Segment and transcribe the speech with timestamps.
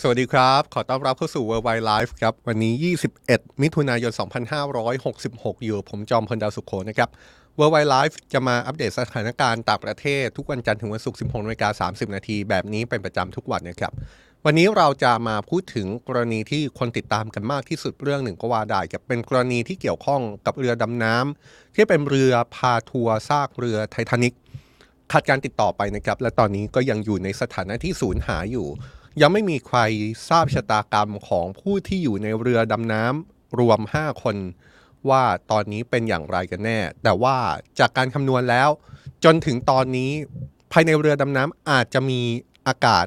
[0.00, 2.74] สวัสดีครับ ขอต้อนรับเข้าสู่ Worldwide Life ครับ วันนี้
[3.16, 4.12] 21 มิถุนายน
[4.88, 7.08] 2566 อยู่ ผมจอมพลดาวสุขโขนะครับ
[7.58, 13.92] Worldwide Life จะมาอัปเดตสถานการณ์ต่างประเทศ ทุกวันจันทร์ถึงวันศุกร์ 16นาฬิกา30 นาที แบบนี้เป็นประจำทุกวันนะครับ
[14.44, 24.34] วันนี้เราจะมาพูดถึงกรณีที่คนติดตามกันมากที่สุดเรื่องหนึ่งก็ว่าได้ครับเป็นกรณีที่เกี่ยวข้องกับเรือดำน้ำที่เป็นเรือพาทัวร์ซากเรือไททานิก
[25.12, 28.68] ขาดการติดต่อไปนะครับ และตอนนี้ก็ยังอยู่ในสถานะที่สูญหายอยู่
[29.20, 29.78] ยังไม่มีใคร
[30.28, 34.36] ทราบชะตากรรมของผู้ที่อยู่ในเรือดำน้ำรวม 5 คน
[35.08, 37.36] ว่าตอนนี้เป็นอย่างไรกันแน่ แต่ว่า
[37.78, 38.70] จากการคำนวณแล้ว
[39.24, 40.12] จนถึงตอนนี้
[40.72, 42.20] ภายในเรือดำน้ำอาจจะมี
[42.68, 43.06] อากาศ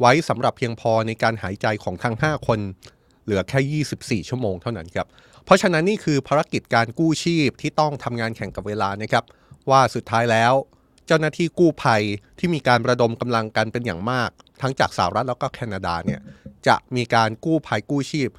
[0.00, 2.58] ไว้สำหรับเพียงพอในการหายใจของทั้ง 5 คน
[3.24, 5.06] เหลือแค่ 24 ชั่วโมงเท่านั้นครับ
[5.44, 9.24] เพราะฉะนั้นนี่คือภารกิจการกู้ชีพที่ต้องทำงานแข่งกับเวลานะครับ
[9.70, 10.52] ว่าสุดท้ายแล้ว
[11.06, 12.02] เจ้าหน้าที่กู้ภัย
[12.38, 14.30] ที่มีการระดมกำลังกันเป็นอย่างมาก
[14.62, 16.20] ทั้งจากสหรัฐแล้วก็แคนาดาเนี่ย
[16.66, 18.30] จะมีการกู้ภัยกู้ชีพ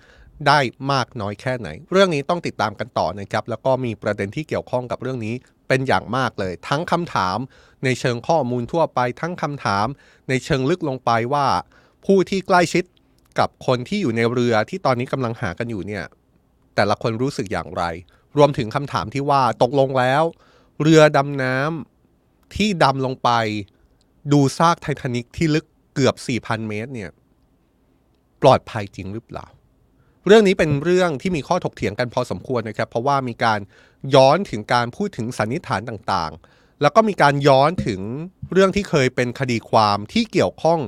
[0.48, 0.60] ได้
[0.92, 5.36] มากน้อยแค่ไหน เรื่องนี้ต้องติดตามกันต่อนะครับ แล้วก็มีประเด็นที่เกี่ยวข้องกับเรื่องนี้
[5.68, 7.38] เป็นอย่างมากเลย ทั้งคำถาม
[7.84, 9.88] ในเชิงข้อมูลทั่วไป ทั้งคำถาม
[10.30, 11.46] ในเชิงลึกลงไปว่า
[12.06, 12.84] ผู้ที่ใกล้ชิด
[13.40, 16.06] กับคนที่อยู่ในเรือที่ตอนนี้กำลังหากันอยู่เนี่ย
[16.76, 17.84] แต่ละคนรู้สึกอย่างไร
[18.38, 20.24] รวมถึงคำถามที่ว่าตกลงแล้ว
[20.82, 23.30] เรือดำน้ำที่ดำลงไป
[24.32, 27.10] ดูซากไททานิกที่ลึก เกือบ 4,000 เมตรเนี่ย
[28.42, 29.46] ปลอดภัยจริงหรือเปล่า
[30.28, 33.60] เรื่องนี้เป็นเรื่องที่มีข้อถกเถียงกันพอสมควรนะครับ เพราะว่ามีการ
[34.16, 38.02] ย้อนถึงการพูดถึงสันนิษฐานต่างๆ แล้วก็มีการย้อนถึง
[38.52, 40.80] เรื่องที่เคยเป็นคดีความที่เกี่ยวข้อง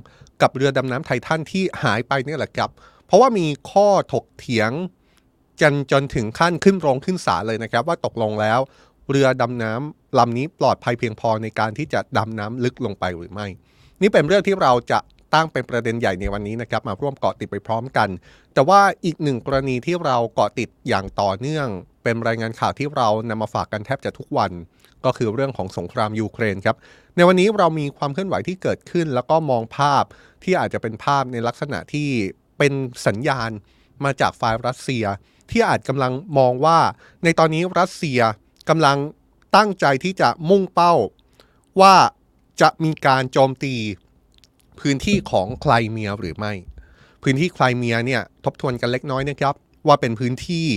[0.42, 2.70] กับเรือดำน้ำไททันที่หายไปเนี่ยแหละครับ
[3.06, 4.72] เพราะว่ามีข้อถกเถียง
[5.62, 8.60] จนจนถึงขั้นขึ้นโรงขึ้นศาลเลยนะครับ ว่าตกลงแล้ว
[9.10, 13.48] เรือดำน้ำลำนี้ปลอดภัยเพียงพอในการที่จะดำน้ำลึกลงไปหรือไม่
[14.02, 15.00] นี่เป็นเรื่องที่เราจะ
[15.34, 18.10] ตั้งเป็นประเด็นใหญ่ในวันนี้นะครับ มาร่วมเกาะติดไปพร้อมกัน
[18.54, 21.68] แต่ว่าอีกหนึ่งกรณีที่เราเกาะติดอย่างต่อเนื่อง
[22.04, 24.52] เป็นรายงานข่าวที่เรานำมาฝากกันแทบจะทุกวัน
[25.06, 26.76] ก็คือเรื่องของสงครามยูเครนครับ
[27.16, 30.04] ในวันนี้เรามีความเคลื่อนไหวที่เกิดขึ้น แล้วก็มองภาพ
[30.44, 32.10] ที่อาจจะเป็นภาพในลักษณะที่
[32.58, 32.74] เป็น
[33.08, 33.50] สัญญาณ
[34.04, 35.06] มาจากฝ่ายรัสเซีย
[35.52, 36.80] ที่อาจกำลังมองว่า
[37.24, 38.20] ในตอนนี้รัสเซีย
[38.70, 38.98] กำลัง
[39.56, 40.94] ตั้งใจที่จะมุ่งเป้า
[41.82, 41.96] ว่า
[42.62, 43.76] จะมีการโจมตี
[44.80, 46.54] พื้นที่ของไคลเมียหรือไม่
[47.24, 49.56] พื้นที่ไคลเมียเนี่ยทบทวนกันเล็กน้อยนะครับ
[49.88, 50.68] ว่าเป็นพื้นที่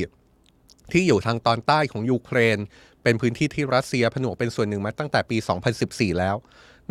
[0.93, 2.59] ที่อยู่ทางตอนใต้ของยูเครน
[3.03, 5.37] เป็นพื้นที่ที่รัสเซียผนวกเป็นส่วนหนึ่งมาตั้งแต่ปี
[5.79, 6.37] 2014 แล้ว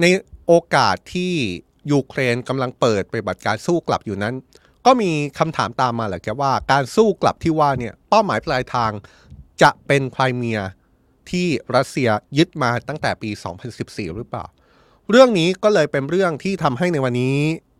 [0.02, 0.06] ใน
[0.48, 1.34] โอกาสที่
[1.92, 4.36] ยูเครนกำลังเปิดปฏิบัติการสู้กลับอยู่นั้น
[4.86, 8.92] ก็มีคำถามตามมาแหละครับว่าการสู้กลับที่ว่าเนี่ยเป้าหมายปลายทาง
[9.62, 10.60] จะเป็นไคลเมีย
[11.30, 13.30] ที่รัสเซียยึดมาตั้งแต่ปี
[13.74, 14.46] 2014 หรือเปล่า
[15.10, 17.38] เรื่องนี้ก็เลยเป็นเรื่องที่ทำให้ในวันนี้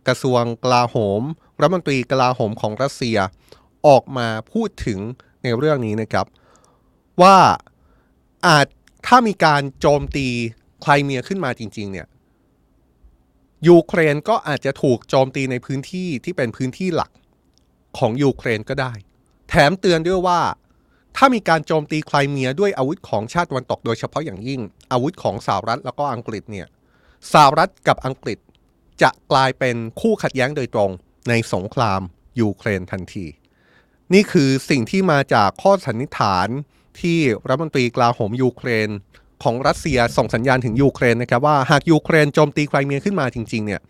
[0.08, 1.22] กระทรวงกลาโหม
[1.60, 3.18] รัฐมนตรีกลาโหมของรัสเซีย
[3.86, 4.98] ออกมาพูดถึง
[5.42, 6.26] ในเรื่องนี้นะครับ
[7.22, 7.36] ว่า
[8.46, 8.66] อาจ
[9.06, 10.26] ถ้ามีการโจมตี
[10.82, 12.06] ไคลเมียขึ้นมาจริง ๆ เนี่ย
[13.68, 17.10] ยูเครนก็อาจจะถูกโจมตีในพื้นที่ที่เป็นพื้นที่หลัก
[17.98, 18.92] ของยูเครนก็ได้
[19.48, 20.40] แถมเตือนด้วยว่า
[21.16, 24.60] ถ้ามีการโจมตีไคลเมียด้วยอาวุธของชาติตวันตกโดยเฉพาะอย่างยิ่ง
[24.92, 26.66] อาวุธของสหรัฐแล้วก็อังกฤษเนี่ย
[27.32, 28.38] สหรัฐกับอังกฤษ
[29.02, 30.90] จะกลายเป็นคู่ขัดแย้งโดยตรง
[31.28, 32.00] ในสงคราม
[32.40, 33.26] ยูเครนทันที
[34.14, 36.48] นี่คือสิ่งที่มาจากข้อสันนิษฐาน
[37.00, 37.18] ที่
[37.48, 38.88] รัฐมนตรีกลาโหมยูเครน
[39.42, 43.80] ของรัสเซียส่งสัญญาณถึงยูเครนนะครับว่าหากยูเครนโจมตีไครเมียขึ้นมาจริงๆเนี่ย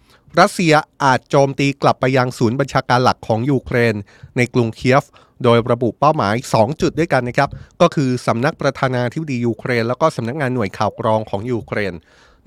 [0.41, 3.95] รัสเซียอาจโจมตีกลับไปยังศูนย์บัญชาการหลักของยูเครน
[4.37, 5.05] ในกรุงเคียฟ
[5.45, 7.51] โดยระบุเป้าหมาย 2 จุดด้วยกันนะครับ
[7.81, 11.95] ก็คือสำนักประธานาธิบดียูเครน แล้วก็สำนักงานหน่วยข่าวกรองของยูเครน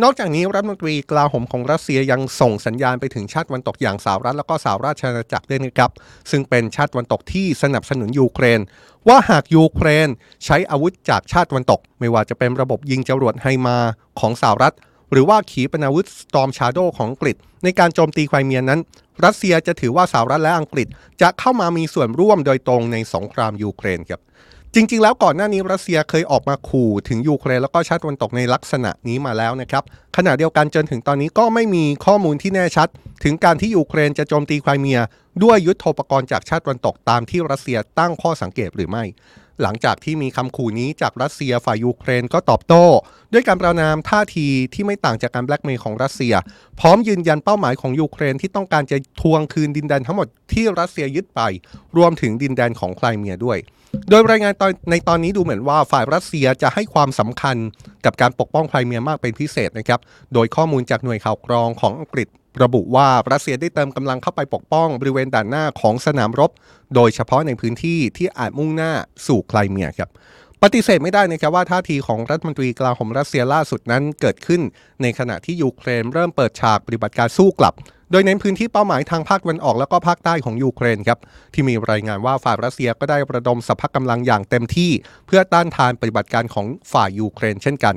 [0.03, 5.91] นอกจากนี้รัฐมนตรีกลาโหมของรัสเซียยังส่งสัญญาณไปถึงชาติตะวันตกอย่างสหรัฐแล้วก็สหราชอาณาจักรด้วยนะครับ
[6.31, 8.59] ซึ่งเป็นชาติตะวันตกที่สนับสนุนยูเครน
[9.07, 10.09] ว่าหากยูเครน
[10.45, 13.77] ใช้อาวุธจากชาติตะวันตก ไม่ว่าจะเป็นระบบยิงจรวดไฮมา
[14.19, 14.75] ของสหรัฐ
[15.11, 18.79] หรือว่าขีปนาวุธ Storm Shadow ของอังกฤษ ในการโจมตีไครเมียนั้น
[19.25, 20.87] รัสเซียจะถือว่าสหรัฐและอังกฤษ
[21.21, 24.21] จะเข้ามามีส่วนร่วมโดยตรงในสงครามยูเครนครับ
[24.75, 29.83] จริง ๆ แล้วก่อนหน้านี้รัสเซียเคยออกมาขู่ถึงยูเครนแล้วก็ชาติตะวันตกในลักษณะนี้มาแล้วนะครับ
[30.17, 32.87] ขณะเดียวกันจนถึงตอนนี้ก็ไม่มีข้อมูลที่แน่ชัด
[33.23, 34.99] ถึงการที่ยูเครนจะโจมตีไครเมีย
[35.43, 39.03] ด้วยยุทโธปกรณ์จากชาติตะวันตกตามที่รัสเซียตั้งข้อสังเกตหรือไม่
[39.61, 42.85] หลังจากที่มีคำขู่นี้จากรัสเซียฝ่ายยูเครนก็ตอบโต้
[43.33, 46.33] ด้วยการประณามท่าทีที่ไม่ต่างจากการแบล็กเมล์ของรัสเซีย
[46.79, 51.41] พร้อมยืนยันเป้าหมายของยูเครนที่ต้องการจะทวงคืนดินแดนทั้งหมดที่รัสเซียยึดไป
[51.97, 53.57] รวมถึงดินแดนของไครเมียด้วย
[54.09, 57.55] โดยรายงานตอนในตอนนี้ดูเหมือนว่าฝ่ายรัสเซียจะให้ความสำคัญ
[58.05, 59.99] กับการปกป้องไครเมียมากเป็นพิเศษนะครับ
[60.33, 62.27] โดยข้อมูลจากหน่วยข่าวกรองของอังกฤษ
[62.63, 66.51] ระบุว่ารัสเซียได้เติมกำลังเข้าไปปกป้องบริเวณด่านหน้าของสนามรบ
[66.95, 68.91] โดยเฉพาะในพื้นที่ที่อาจมุ่งหน้า
[69.27, 70.09] สู่ไครเมียครับ
[70.63, 74.61] ปฏิเสธไม่ได้นะครับว่าท่าทีของรัฐมนตรีกลาโหมรัสเซียล่าสุดนั้นเกิดขึ้น
[75.01, 77.73] ในขณะที่ยูเครนเริ่มเปิดฉากปฏิบัติการสู้กลับ
[78.11, 81.19] โดยเน้นพื้นที่เป้าหมายทางภาคตะวันออกแล้วก็ภาคใต้ของยูเครนครับ
[81.53, 84.91] ที่มีรายงานว่าฝ่ายรัสเซียก็ได้ระดมสรรพกำลังอย่างเต็มที่
[85.27, 87.95] เพื่อต้านทานปฏิบัติการของฝ่ายยูเครนเช่นกัน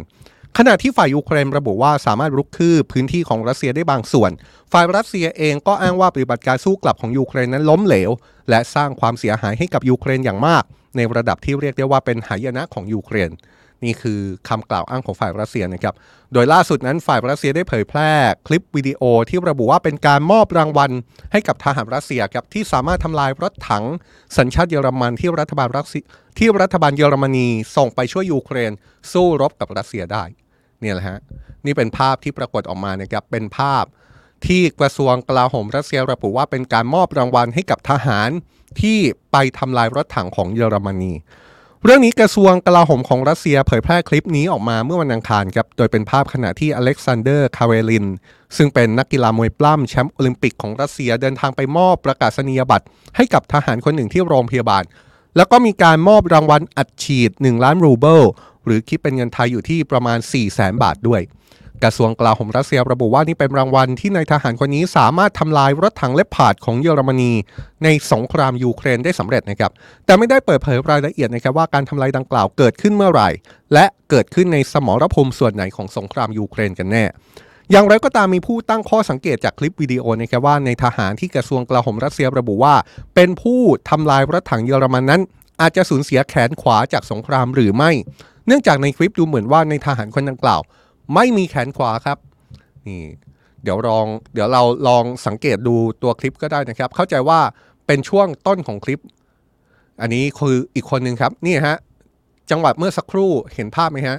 [0.58, 4.30] ขณะที่ฝ่ายยูเครนระบุว่าสามารถรุกคืบพื้นที่ของรัสเซียได้บางส่วน
[4.72, 8.10] ฝ่ายรัสเซียเองก็อ้างว่าปฏิบัติการสู้กลับของยูเครนนั้นล้มเหลว
[8.50, 10.64] และสร้างความเสียหายให้กับยูเครนอย่างมาก
[10.96, 13.30] ในระดับที่เรียกได้ว่าเป็นหายนะของยูเครน
[13.84, 15.94] นี่คือคำกล่าวอ้างของฝ่ายรัสเซียนะครับ
[16.32, 18.10] โดยล่าสุดนั้นฝ่ายรัสเซียได้เผยแพร่
[18.46, 20.90] คลิปวิดีโอที่ระบุว่าเป็นการมอบรางวัล
[21.32, 23.84] ให้กับทหารรัสเซียครับที่สามารถทำลายรถถัง
[24.36, 26.04] สัญชาติเยอรมันที่รัฐบาลรัสเซีย
[26.38, 28.72] ที่รัฐบาลเยอรมนีส่งไปช่วยยูเครน
[29.12, 30.24] สู้รบกับรัสเซียได้
[30.80, 31.18] เนี่ยแหละฮะ
[31.66, 33.84] นี่เป็นภาพที่ปรากฏออกมานะครับเป็นภาพ
[34.46, 38.30] ที่กระทรวงกลาโหมรัสเซียระบุว่าเป็นการมอบรางวัลให้กับทหาร
[38.82, 38.98] ที่
[39.32, 41.12] ไปทำลายรถถังของเยอรมนี
[41.84, 48.06] เรื่องนี้กระทรวงกลาโหมของรัสเซียเผยแพร่คลิปนี้ออกมาเมื่อวันอังคารครับ โดยเป็นภาพขณะที่อเล็กซานเดอร์ คาเรลิน
[48.56, 52.86] ซึ่งเป็นนักกีฬามวยปล้ำแชมป์โอลิมปิกของรัสเซียเดินทางไปมอบประกาศนียบัตร
[53.16, 54.82] ให้กับทหารคนหนึ่งที่โรงพยาบาล
[55.36, 58.22] แล้วก็มีการมอบรางวัลอัดฉีด 1 ล้านรูเบิล
[58.64, 61.20] หรือคิดเป็นเงินไทยอยู่ที่ประมาณ 4 0 0แสนบาทด้วย
[61.82, 67.32] กระทรวงกลาโหมรัสเซียระบุว่านี่เป็นรางวัลที่นายทหารคนนี้สามารถทำลายรถถังเลปพาดของเยอรมนี
[67.84, 69.70] ในสงครามยูเครนได้สำเร็จนะครับ
[70.06, 73.28] แต่ไม่ได้เปิดเผยรายละเอียดนะครับว่าการทำลายดังกล่าวเกิดขึ้นเมื่อไหร่
[73.72, 77.04] และเกิดขึ้นในสมรภูมิส่วนไหนของสงครามยูเครนกันแน่
[77.70, 82.74] อย่างไรก็ตามมีผู้ตั้งข้อสังเกตจากคลิปวิดีโอนะครับว่าในทหารที่กระทรวงกลาโหมรัสเซียระบุว่า
[83.14, 85.20] เป็นผู้ทำลายรถถังเยอรมันนั้น
[85.60, 87.90] อาจจะสูญเสียแขนขวาจากสงครามหรือไม่
[88.46, 90.60] เนื่องจากในคลิปดูเหมือนว่าในทหารคนดังกล่าว
[91.14, 92.18] ไม่มีแขนขวาครับ
[92.86, 93.02] นี่
[93.62, 97.40] เดี๋ยวลองเดี๋ยวเราลองสังเกตดูตัวคลิปก็ได้นะครับ เข้าใจว่า
[97.86, 99.02] เป็นช่วงต้นของคลิป
[100.00, 101.76] อันนี้คืออีกคนหนึ่งครับนี่ฮะ
[102.50, 104.18] จังหวะเมื่อสักครู่เห็นภาพไหมฮะ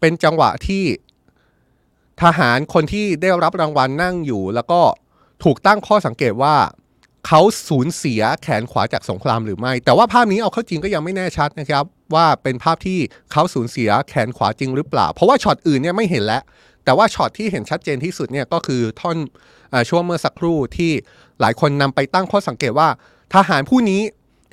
[0.00, 0.84] เป็นจังหวะที่
[2.22, 4.80] ทหารคนที่ได้รับรางวัลนั่งอยู่ แล้วก็
[5.44, 6.54] ถูกตั้งข้อสังเกตว่า
[7.30, 11.84] เขาสูญเสียแขนขวาจากสงครามหรือไม่ แต่ว่าภาพนี้เอาเข้าจริงก็ยังไม่แน่ชัดนะครับ
[12.14, 12.98] ว่าเป็นภาพที่
[13.32, 16.42] เขาสูญเสียแขนขวาจริงหรือเปล่า เพราะว่าช็อตอื่นเนี่ยไม่เห็นแล้ว
[16.84, 19.16] แต่ว่าช็อตที่เห็นชัดเจนที่สุดเนี่ยก็คือท่อน
[19.72, 20.92] อช่วงเมื่อสักครู่ที่
[21.40, 22.88] หลายคนนำไปตั้งข้อสังเกตว่า
[23.34, 24.02] ทหารผู้นี้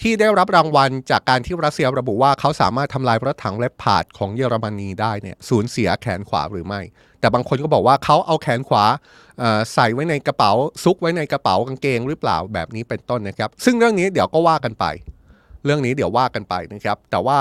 [0.02, 6.82] ที่ได้รับรางวัลจากการที่รัสเซียระบุว่าเขาสามารถทำลายรถถังเลปพาดของเยอรมนีได้เนี่ยสูญเสียแขนขวาหรือไม่
[7.26, 8.86] แต่บางคนก็บอกว่าเขาเอาแขนขวา
[9.74, 10.52] ใส่ไว้ในกระเป๋า
[10.84, 14.86] ซุกไว้ในกระเป๋ากางเกงหรือเปล่าแบบนี้เป็นต้นนะครับ ซึ่งเรื่องนี้เดี๋ยวก็ว่ากันไป
[15.66, 17.38] เรื่องนี้เดี๋ยวว่ากันไปนะครับ แต่ว่า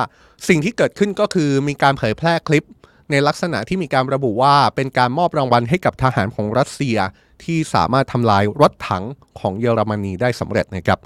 [0.49, 2.65] สิ่งที่เกิดขึ้นก็คือมีการเผยแพร่คลิป
[3.11, 6.97] ในลักษณะที่มีการระบุว่าเป็นการมอบรางวัลให้กับทหารของรัสเซีย
[7.45, 9.05] ที่สามารถทำลายรถถัง
[9.41, 10.99] ของเยอรมนีได้สำเร็จนะครับ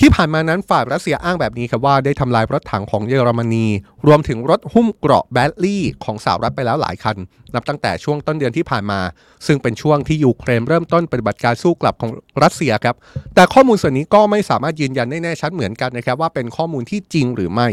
[0.00, 3.66] ที่ผ่านมานั้นฝ่ายรัสเซียอ้างแบบนี้ครับว่าได้ทำลายรถถังของเยอรมนี
[4.06, 7.16] รวมถึงรถหุ้มเกราะแบตลี่ของสหรัฐไปแล้วหลายคัน
[7.54, 9.00] นับตั้งแต่ช่วงต้นเดือนที่ผ่านมา
[9.46, 12.10] ซึ่งเป็นช่วงที่ยูเครนเริ่มต้นปฏิบัติการสู้กลับของ
[12.42, 12.96] รัสเซียครับ
[13.34, 17.68] แต่ข้อมูลส่วนนี้ก็ไม่สามารถยืนยันได้แน่ชัดเหมือนกันนะครับว่าเป็นข้อมูลที่จริงหรือไม่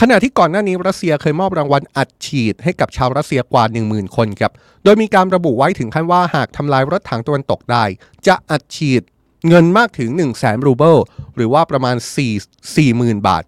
[0.00, 4.52] ขณะที่ก่อนหน้านี้รัสเซียเคยมอบรางวัลอัดฉีดให้กับชาวรัสเซียกว่า 10,000 คนครับ
[4.84, 7.84] โดยมีการระบุไว้ถึงขั้นว่าหากทำลายรถถังตะวันตกได้
[8.26, 9.02] จะอัดฉีด
[9.48, 10.96] เงินมากถึง 1 0 0 0 0แสนรูเบิล
[11.36, 11.96] หรือว่าประมาณ
[12.36, 13.44] 4 40,000 บาท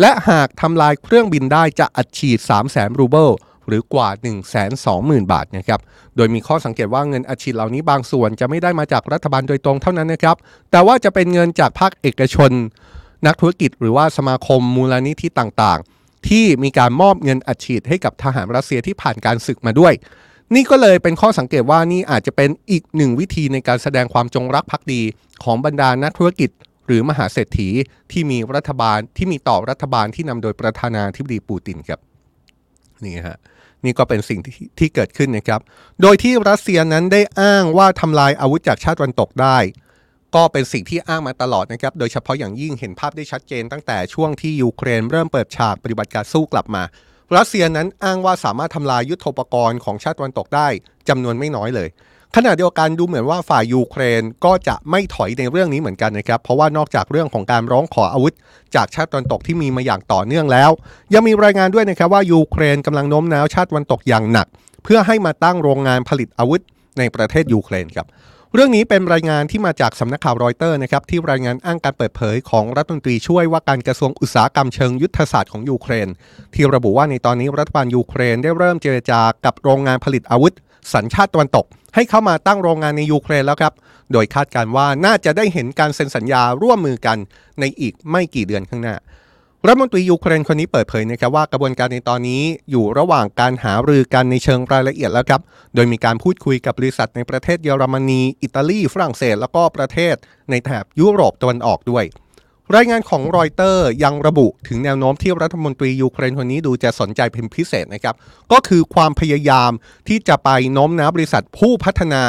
[0.00, 3.30] และหากทำลายเครื่องบินได้จะอัดฉีด 3 0 0แสนรูเบิล
[3.68, 5.80] หรือกว่า 1 2 0 0 0 0 บาทนะครับ
[6.16, 10.36] โดยมีข้อสังเกตว่าเงินอัดฉีดเหล่านี้บางส่วนจะไม่ได้มาจากรัฐบาลโดยตรงเท่านั้นนะครับ
[10.70, 12.50] แต่ว่าจะเป็นเงินจากภาคเอกชน
[13.26, 19.92] นักธุรกิจหรือว่าสมาคมมูลนิธิต่างๆ ที่มีการมอบเงินอัดฉีดให้กับทหารรัสเซียที่ผ่านการศึกมาด้วย
[20.54, 25.02] นี่ก็เลยเป็นข้อสังเกตว่านี่อาจจะเป็นอีกหนึ่งวิธีในการแสดงความจงรักภักดี
[25.44, 26.50] ของบรรดานักธุรกิจ
[26.86, 27.68] หรือมหาเศรษฐี
[28.12, 32.00] ที่มีรัฐบาลที่มีต่อรัฐบาลที่นำโดยประธานาธิบดีปูตินครับ
[33.04, 33.38] นี่ฮะ
[33.84, 35.60] นี่ก็เป็นสิ่งที่ที่เกิดขึ้นนะครับ
[36.02, 39.58] โดยที่รัสเซียนั้นได้อ้างว่าทำลายอาวุธจากชาติตะวันตกได้
[40.34, 46.82] ก็เป็นสิ่งที่อ้างมาตลอดนะครับ โดยเฉพาะอย่างยิ่งเห็นภาพได้ชัดเจนตั้งแต่ช่วงที่ยูเครนเริ่มเปิดฉากปฏิบัติการสู้กลับมา
[47.36, 50.68] รัสเซียนั้นอ้างว่าสามารถทำลายยุทโธปกรณ์ของชาติตะวันตกได้
[51.08, 51.88] จำนวนไม่น้อยเลย
[52.36, 58.34] ขณะเดียวกันดูเหมือนว่าฝ่ายยูเครนก็จะไม่ถอยในเรื่องนี้เหมือนกันนะครับ เพราะว่านอกจากเรื่องของการร้องขออาวุธ
[58.74, 60.70] จากชาติตะวันตกที่มีมาอย่างต่อเนื่องแล้ว
[61.14, 64.46] ยังมีรายงานด้วยนะครับว่ายูเครนกำลังโน้มน้าวชาติตะวันตกอย่างหนัก
[64.84, 66.60] เพื่อให้มาตั้งโรงงานผลิตอาวุธ
[66.98, 68.06] ในประเทศยูเครนครับ
[68.54, 76.08] เรื่องนี้เป็นรายงานที่มาจากสำนักข่าวรอยเตอร์นะครับที่รายงานอ้างการเปิดเผยของรัฐมนตรีช่วยว่าการกระทรวงอุตสาหกรรมเชิงยุทธศาสตร์ของยูเครน
[76.54, 80.52] ที่ระบุว่าในตอนนี้รัฐบาลยูเครนได้เริ่มเจรจากับโรงงานผลิตอาวุธ
[80.94, 83.72] สัญชาติตะวันตก ให้เข้ามาตั้งโรงงานในยูเครนแล้วครับ
[84.12, 87.18] โดยคาดการว่าน่าจะได้เห็นการเซ็นสัญญาร่วมมือกัน
[87.60, 88.96] ในอีกไม่กี่เดือนข้างหน้า
[89.66, 95.40] รัฐมนตรียูเครนคนนี้เปิดเผยนะครับว่ากระบวนการในตอนนี้อยู่ระหว่างการหารือกันในเชิงรายละเอียดแล้วครับ
[95.74, 100.14] โดยมีการพูดคุยกับบริษัทในประเทศเยอรมนี อิตาลี ฝรั่งเศส แล้วก็ประเทศ
[100.50, 102.04] ในแถบยุโรปตะวันออกด้วย
[102.74, 108.14] รายงานของรอยเตอร์ยังระบุถึงแนวโน้มที่รัฐมนตรียูเครนคนนี้ดูจะสนใจเป็นพิเศษนะครับ
[108.52, 109.70] ก็คือความพยายาม
[110.08, 112.22] ที่จะไปโน้มน้าวบริษัทผู้พัฒนา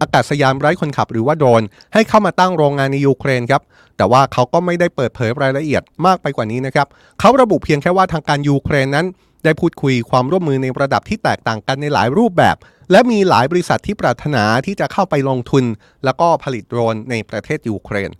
[0.00, 1.62] อากาศยานไร้คนขับหรือว่าโดรน
[1.94, 3.62] ให้เข้ามาตั้งโรงงานในยูเครนครับ
[3.96, 6.86] แต่ว่าเขาก็ไม่ได้เปิดเผยรายละเอียดมากไปกว่านี้นะครับ
[7.20, 9.06] เขาระบุเพียงแค่ว่าทางการยูเครนนั้น
[9.44, 12.56] ได้พูดคุยความร่วมมือในระดับที่แตกต่างกันในหลายรูปแบบ
[12.90, 15.64] และมีหลายบริษัทที่ปรารถนาที่จะเข้าไปลงทุน
[16.04, 18.10] แล้วก็ผลิตโดรนในประเทศยูเครน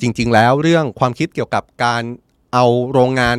[0.00, 2.02] จริง ๆ แล้วเรื่องความคิดเกี่ยวกับการ
[2.52, 3.36] เอาโรงงาน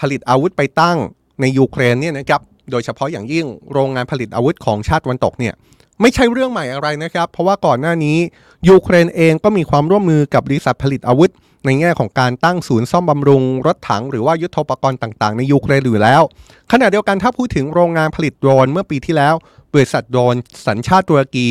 [0.00, 0.98] ผลิตอาวุธไปตั้ง
[1.40, 2.40] ในยูเครนเนี่ยนะครับ
[2.70, 5.54] โดยเฉพาะอย่างยิ่งโรงงานผลิตอาวุธของชาติวันตกเนี่ย
[6.02, 8.18] ไม่ใช่เรื่องใหม่อะไรนะครับ เพราะว่าก่อนหน้านี้
[8.68, 11.30] ยูเครนเองก็มีความร่วมมือกับบริษัทผลิตอาวุธ
[11.66, 16.22] ในแง่ของการตั้งศูนย์ซ่อมบำรุง รถถังหรือว่ายุทโธปกรณ์ต่างๆ ในยูเครนอยู่แล้ว
[16.72, 19.34] ขณะเดียวกันถ้าพูดถึงโรงงานผลิตโดรนเมื่อปีที่แล้ว
[19.72, 21.48] บริษัทโดรนสัญชาติตุรกี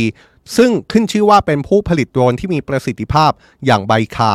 [0.58, 3.32] ซึ่งขึ้นชื่อว่าเป็นผู้ผลิตโดรนที่มีประสิทธิภาพ
[3.66, 4.34] อย่างไบคา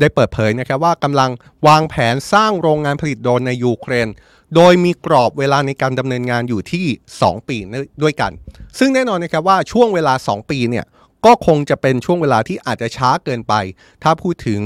[0.00, 1.30] ได้เปิดเผยนะครับว่ากำลัง
[1.66, 4.08] วางแผนสร้างโรงงานผลิตโดรนในยูเครน
[4.54, 6.86] โดยมีกรอบเวลาในการดำเนินงานอยู่ที่
[7.20, 7.56] 2 ปี
[8.02, 8.32] ด้วยกัน
[8.78, 10.84] ซึ่งแน่นอนนะครับว่าช่วงเวลา 2 ปีเนี่ย
[11.24, 13.54] ก็คงจะเป็นช่วงเวลาที่อาจจะช้าเกินไป
[14.02, 14.60] ถ้าพูดถึง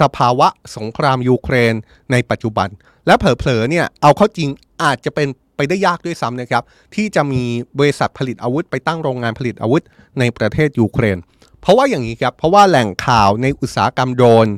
[0.00, 1.74] สภาวะสงครามยูเครน
[2.12, 2.68] ในปัจจุบัน
[3.06, 4.48] และเผลอๆเนี่ยเอาเข้าจริง
[4.84, 6.62] อาจจะเป็นไปได้ยากด้วยซ้ำนะครับ
[6.94, 7.42] ที่จะมี
[7.78, 9.82] บริษัทผลิตอาวุธ ไปตั้งโรงงานผลิตอาวุธ
[10.18, 11.18] ในประเทศยูเครน
[11.60, 14.48] เพราะว่าอย่างนี้ครับ เพราะว่าแหล่งข่าวในอุตสาหกรรมโดรน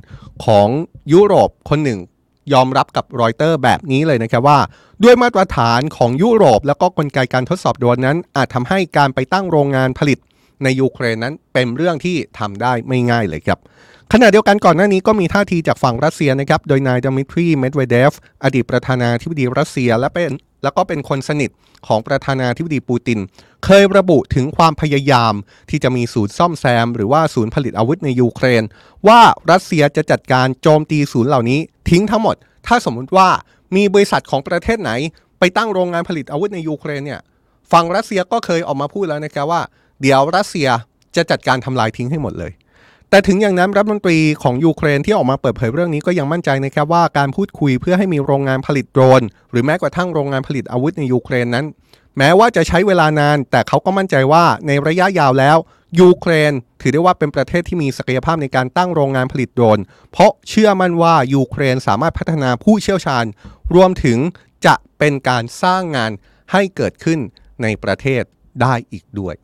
[0.44, 0.68] ของ
[1.12, 2.00] ยุโรปคนหนึ่ง
[2.52, 4.58] ยอมรับกับรอยเตอร์แบบนี้เลยนะครับว่า
[5.02, 10.18] ด้วยมาตรฐานของยุโรป แล้วก็กลไกการทดสอบโดรนนั้น อาจทำให้การไปตั้งโรงงานผลิต
[10.62, 13.58] ในยูเครนนั้นเป็นเรื่องที่ทำได้ไม่ง่ายเลยครับ
[14.12, 18.12] ขณะเดียวกันก่อนหน้านี้ก็มีท่าทีจากฝั่งรัสเซียนะครับ โดยนายดมิทรีเมดเวเดฟ
[18.44, 21.50] อดีตประธานาธิบดีรัสเซีย และเป็นแล้วก็เป็นคนสนิท
[21.86, 23.18] ของประธานาธิบดีปูติน
[23.64, 25.34] เคยระบุถึงความพยายาม
[25.70, 28.62] ที่จะมีศูนย์ซ่อมแซม หรือว่าศูนย์ผลิตอาวุธในยูเครน
[29.08, 32.36] ว่ารัสเซียจะจัดการโจมตีศูนย์เหล่านี้ ทิ้งทั้งหมด
[32.66, 33.28] ถ้าสมมุติว่า
[33.76, 34.90] มีบริษัทของประเทศไหน
[35.38, 37.20] ไปตั้งโรงงานผลิตอาวุธในยูเครนเนี่ย
[37.72, 39.62] ฝั่งรัสเซียก็เคยออกมาพูดแล้วนะครับว่า
[40.00, 40.68] เดี๋ยวรัสเซีย
[41.16, 42.52] จะจัดการทำลายทิ้งให้หมดเลย
[43.10, 51.66] แต่ถึงอย่างนั้นรัฐมนตรีของยูเครนที่ออกมาเปิดเผยเรื่องนี้ก็ยังมั่นใจนะครับว่าการพูดคุยเพื่อให้มีโรงงานผลิตโดรน หรือแม้กระทั่งโรงงานผลิตอาวุธในยูเครนนั้น
[52.18, 55.56] แม้ว่าจะใช้เวลานาน แต่เขาก็มั่นใจว่าในระยะยาวแล้ว
[56.00, 59.80] ยูเครน ถือได้ว่าเป็นประเทศที่มีศักยภาพในการตั้งโรงงานผลิตโดรน
[60.12, 63.24] เพราะเชื่อมั่นว่ายูเครนสามารถพัฒนาผู้เชี่ยวชาญ
[63.74, 64.18] รวมถึง
[64.66, 66.12] จะเป็นการสร้างงาน
[66.52, 67.18] ให้เกิดขึ้น
[67.62, 68.22] ในประเทศ
[68.62, 69.34] ได้อีกด้วย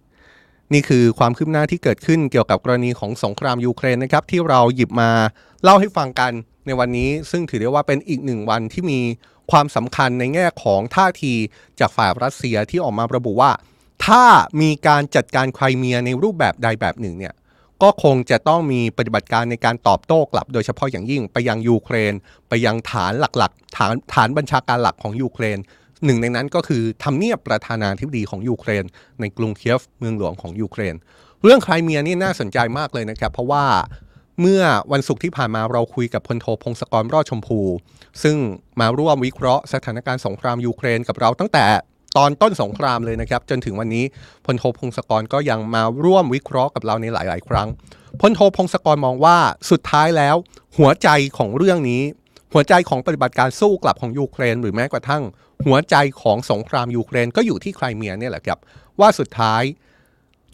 [0.72, 5.10] นี่คือความคืบหน้าที่เกิดขึ้นเกี่ยวกับกรณีของสงครามยูเครนนะครับที่เราหยิบมา
[5.62, 6.32] เล่าให้ฟังกัน
[6.66, 9.00] ในวันนี้ ซึ่งถือได้ว่าเป็นอีกหนึ่งวันที่มี
[9.50, 11.34] ความสำคัญในแง่ของท่าที
[11.80, 13.52] จากฝ่ายรัสเซียที่ออกมาระบุว่า
[14.06, 14.24] ถ้า
[14.60, 17.34] มีการจัดการไครเมียในรูปแบบใดแบบหนึ่งเนี่ย
[17.82, 22.14] ก็คงจะต้องมีปฏิบัติการในการตอบโต้กลับ โดยเฉพาะอย่างยิ่งไปยังยูเครน
[22.48, 25.58] ไปยังฐานหลักๆ ฐานฐานบัญชาการหลักของยูเครน
[26.04, 28.84] หนึ่งในนั้นก็คือทำเนียบประธานาธิบดีของยูเครน
[29.20, 30.94] ในกรุงเคียฟเมืองหลวงของยูเครน
[31.42, 33.64] เรื่องไครเมียนี่น่าสนใจมากเลยนะครับ เพราะว่า
[34.40, 34.62] เมื่อ
[34.92, 37.60] วันศุกร์ที่ผ่านมาเราคุยกับพลโทพงศกรรอดชมพู
[38.22, 38.36] ซึ่ง
[38.80, 41.66] มาร่วมวิเคราะห์สถานการณ์สงครามยูเครนกับเราตั้งแต่
[42.16, 44.04] ตอนต้นสงครามเลยนะครับ จนถึงวันนี้
[44.46, 47.68] พลโทพงศกรก็ยังมาร่วมวิเคราะห์กับเราในหลาย ๆ ครั้ง
[48.20, 49.38] พลโทพงศกรมองว่า
[49.70, 50.36] สุดท้ายแล้ว
[50.78, 52.02] หัวใจของเรื่องนี้
[52.58, 55.22] หัวใจของปฏิบัติการสู้กลับของยูเครน หรือแม้กระทั่ง
[55.66, 58.58] หัวใจของสงครามยูเครนก็อยู่ที่ไครเมียเนี่ยแหละครับ
[59.00, 59.62] ว่าสุดท้าย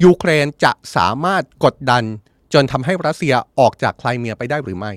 [0.05, 2.03] ยูเครนจะสามารถกดดัน
[2.55, 4.93] จนทำให้รัสเซียออกจากไครเมียไปได้หรือไม่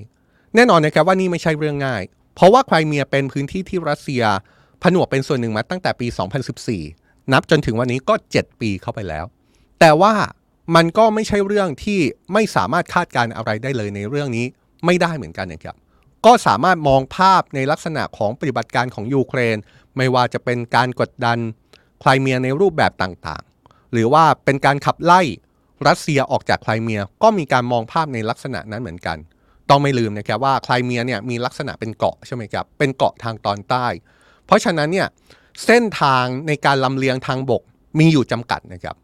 [0.54, 2.02] แน่นอนนะครับว่านี่ไม่ใช่เรื่องง่าย
[2.34, 4.22] เพราะว่าไครเมียเป็นพื้นที่ที่รัสเซีย
[4.82, 6.06] ผนวกเป็นส่วนหนึ่งมาตั้งแต่ปี
[6.70, 9.24] 2014 นับจนถึงวันนี้ก็ 7 ปีเข้าไปแล้ว
[9.80, 10.14] แต่ว่า
[10.74, 12.00] มันก็ไม่ใช่เรื่องที่
[12.32, 14.46] ไม่สามารถคาดการอะไรได้เลยในเรื่องนี้
[14.84, 15.76] ไม่ได้เหมือนกันนะครับ
[16.26, 19.56] ก็สามารถมองภาพในลักษณะของปฏิบัติการของยูเครน
[19.96, 21.38] ไม่ว่าจะเป็นการกดดัน
[22.00, 25.20] ไครเมียในรูปแบบต่างๆ หรือว่าเป็นการขับไล่
[25.88, 29.18] รัสเซียออกจากไครเมียก็มีการมองภาพในลักษณะนั้นเหมือนกัน
[29.70, 33.86] ต้องไม่ลืมนะครับว่าไครเมียเนี่ยมีลักษณะเป็นเกาะใช่ไหมครับเป็นเกาะทางตอนใต้
[34.46, 35.08] เพราะฉะนั้นเนี่ย
[35.66, 37.62] เส้นทางในการลำเลียงทางบก
[37.98, 38.96] มีอยู่จำกัดนะครับ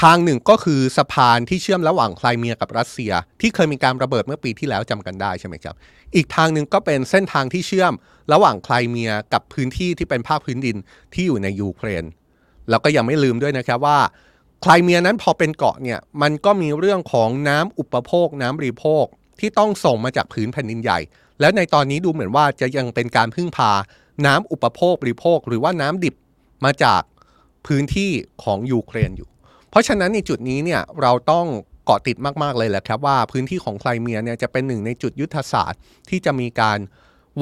[0.00, 5.74] ทางหนึ่งก็คือสะพานที่เชื่อมระหว่างไครเมียกับรัสเซีย ที่เคยมีการระเบิดเมื่อปีที่แล้วจำกันได้ใช่ไหมครับ
[6.14, 7.92] อีกทางหนึ่งก็เป็นเส้นทางที่เชื่อม
[8.32, 10.76] ระหว่างไครเมียกับพื้นที่ที่เป็นภาคพื้นดิน
[11.14, 12.04] ที่อยู่ในยูเครน
[12.70, 13.98] แล้วก็ยังไม่ลืมด้วยนะครับว่า
[14.62, 19.04] ไครเมียนั้นพอเป็นเกาะเนี่ยมันก็มีเรื่องของน้ำอุปโภค น้ำบริโภค
[19.40, 20.98] ที่ต้องส่งมาจากผืนแผ่นดินใหญ่
[21.40, 23.70] แล้วในตอนนี้ดูเหมือนว่าจะยังเป็นการพึ่งพา
[24.26, 26.14] น้ำอุปโภคบริโภค หรือว่าน้ำดิบ
[26.64, 27.02] มาจาก
[27.66, 28.10] พื้นที่
[28.42, 29.28] ของยูเครนอยู่
[29.72, 31.46] เพราะฉะนั้นในจุดนี้เนี่ยเราต้อง
[31.84, 36.78] เกาะติดมาก ๆ เลยแหละครับว่าพื้นที่ของไครเมียเนี่ยจะเป็นหนึ่งในจุดยุทธศาสตร์ ที่จะมีการ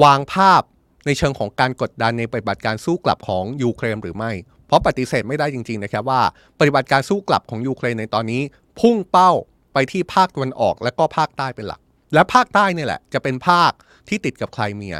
[0.03, 0.61] วางภาพ
[1.05, 4.31] ในเชิงของการกดดันในปฏิบัติการสู้กลับของยูเครนหรือไม่
[4.67, 6.21] เพราะปฏิเสธไม่ได้จริงๆนะครับว่า
[6.59, 8.41] ปฏิบัติการสู้กลับของยูเครนในตอนนี้
[8.79, 9.31] พุ่งเป้า
[9.73, 11.79] ไปที่ภาคตะวันออกและก็ภาคใต้เป็นหลัก
[12.13, 13.71] และภาคใต้นี่แหละจะเป็นภาค
[14.09, 14.97] ที่ติดกับไครเมีย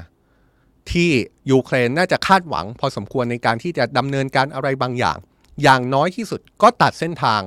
[0.92, 1.10] ที่
[1.52, 5.18] ยูเครนน่าจะคาดหวัง พอสมควรในการที่จะดำเนินการอะไรบางอย่าง
[5.62, 7.42] อย่างน้อยที่สุดก็ตัดเส้นทาง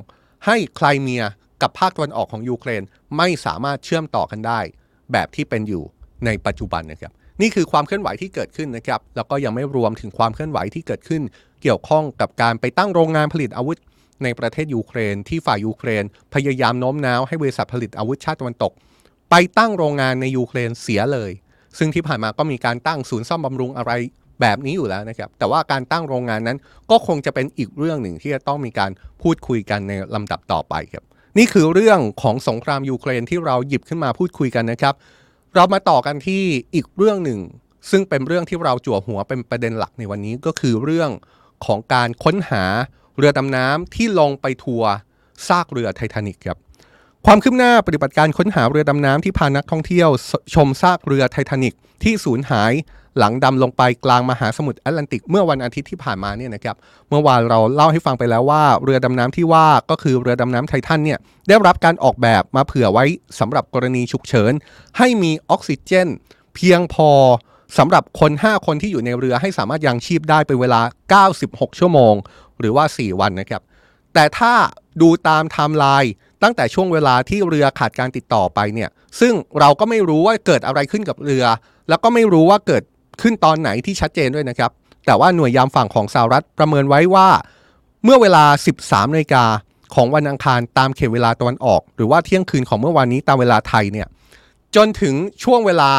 [0.47, 1.25] ให้ไครเมีย
[1.63, 2.83] กับภาคตะวันออกของยูเครน
[3.17, 4.61] ไม่สามารถเชื่อมต่อกันได้
[5.13, 5.83] แบบที่เป็นอยู่
[6.27, 11.23] ในปัจจุบันนะครับ นี่คือความเคลื่อนไหวที่เกิดขึ้นนะครับ แล้วก็ยังไม่รวมถึงความเคลื่อนไหวที่เกิดขึ้น
[11.63, 13.79] เกี่ยวข้องกับการไปตั้งโรงงานผลิตอาวุธ
[14.23, 16.05] ในประเทศยูเครน ที่ฝ่ายยูเครน
[16.35, 18.73] พยายามโน้มน้าวให้บริษัทผลิตอาวุธชาติตะวันตก
[19.31, 21.31] ไปตั้งโรงงานในยูเครนเสียเลย
[21.79, 23.93] ซึ่งที่ผ่านมาก็มีการตั้งศูนย์ซ่อมบำรุงอะไร
[24.41, 26.59] แบบนี้อยู่แล้วนะครับ แต่ว่าการตั้งโรงงานนั้น
[26.91, 28.91] ก็คงจะเป็นอีกเรื่องหนึ่งที่จะต้องมีการ
[29.23, 31.05] พูดคุยกันในลำดับต่อไปครับ
[31.39, 34.95] นี่คือเรื่องของสงครามยูเครนที่เราหยิบขึ้นมาพูดคุยกันนะครับ
[35.55, 36.43] เรามาต่อกันที่
[36.75, 37.41] อีกเรื่องหนึ่ง
[37.91, 41.11] ซึ่งเป็นเรื่องที่เราจั่วหัวเป็นประเด็นหลักในวันนี้ก็คือเรื่อง
[41.67, 42.65] ของการค้นหา
[43.19, 44.91] เรือดำน้ำที่ลงไปทัวร์
[45.49, 46.59] ซากเรือไททานิกครับ
[47.27, 50.09] ความคืบหน้าปฏิบัติการค้นหาเรือดำน้ำที่พานักท่องเที่ยว
[50.55, 52.73] ชมซากเรือไททานิกที่สูญหาย
[53.19, 56.77] หลังดำลงไปกลางมหาสมุทรแอตแลนติกเมื่อวันอาทิตย์ที่ผ่านมาเนี่ยนะครับ
[57.09, 61.19] เมื่อวานเราเล่าให้ฟังไปแล้วว่า เรือดำน้ำที่ว่าก็คือเรือดำน้ำไททันเนี่ย
[61.49, 63.05] ได้รับการออกแบบมาเผื่อไว้
[63.39, 64.53] สำหรับกรณีฉุกเฉิน
[64.99, 66.09] ให้มีออกซิเจน
[66.55, 67.11] เพียงพอ
[67.79, 70.81] สำหรับคน 5 คนที่อยู่ในเรือให้สามารถยังชีพได้เป็นเวลา
[71.31, 72.15] 96 ชั่วโมง
[72.59, 73.63] หรือว่า 4 วันนะครับ
[74.15, 74.53] แต่ถ้า
[75.03, 78.91] ดูตามไทม์ไลน์ตั้งแต่ช่วงเวลาที่เรือขาดการติดต่อไปเนี่ย
[79.21, 81.45] ซึ่งเราก็ไม่รู้ว่าเกิดอะไรขึ้นกับเรือ
[81.89, 82.83] แล้วก็ไม่รู้ว่าเกิด
[83.21, 84.71] ขึ้นตอนไหนที่ชัดเจนด้วยนะครับ
[85.07, 87.29] แต่ว่าหน่วยยามฝั่งของสหรัฐประเมินไว้ว่า
[88.05, 88.45] เมื่อเวลา
[88.79, 89.45] 13นาฬิกา
[89.95, 94.07] ของวันอังคารตามเขตเวลาตะวันออก หรือว่าเที่ยงคืนของเมื่อวานนี้ตามเวลาไทยเนี่ย
[94.77, 95.91] จนถึงช่วงเวลา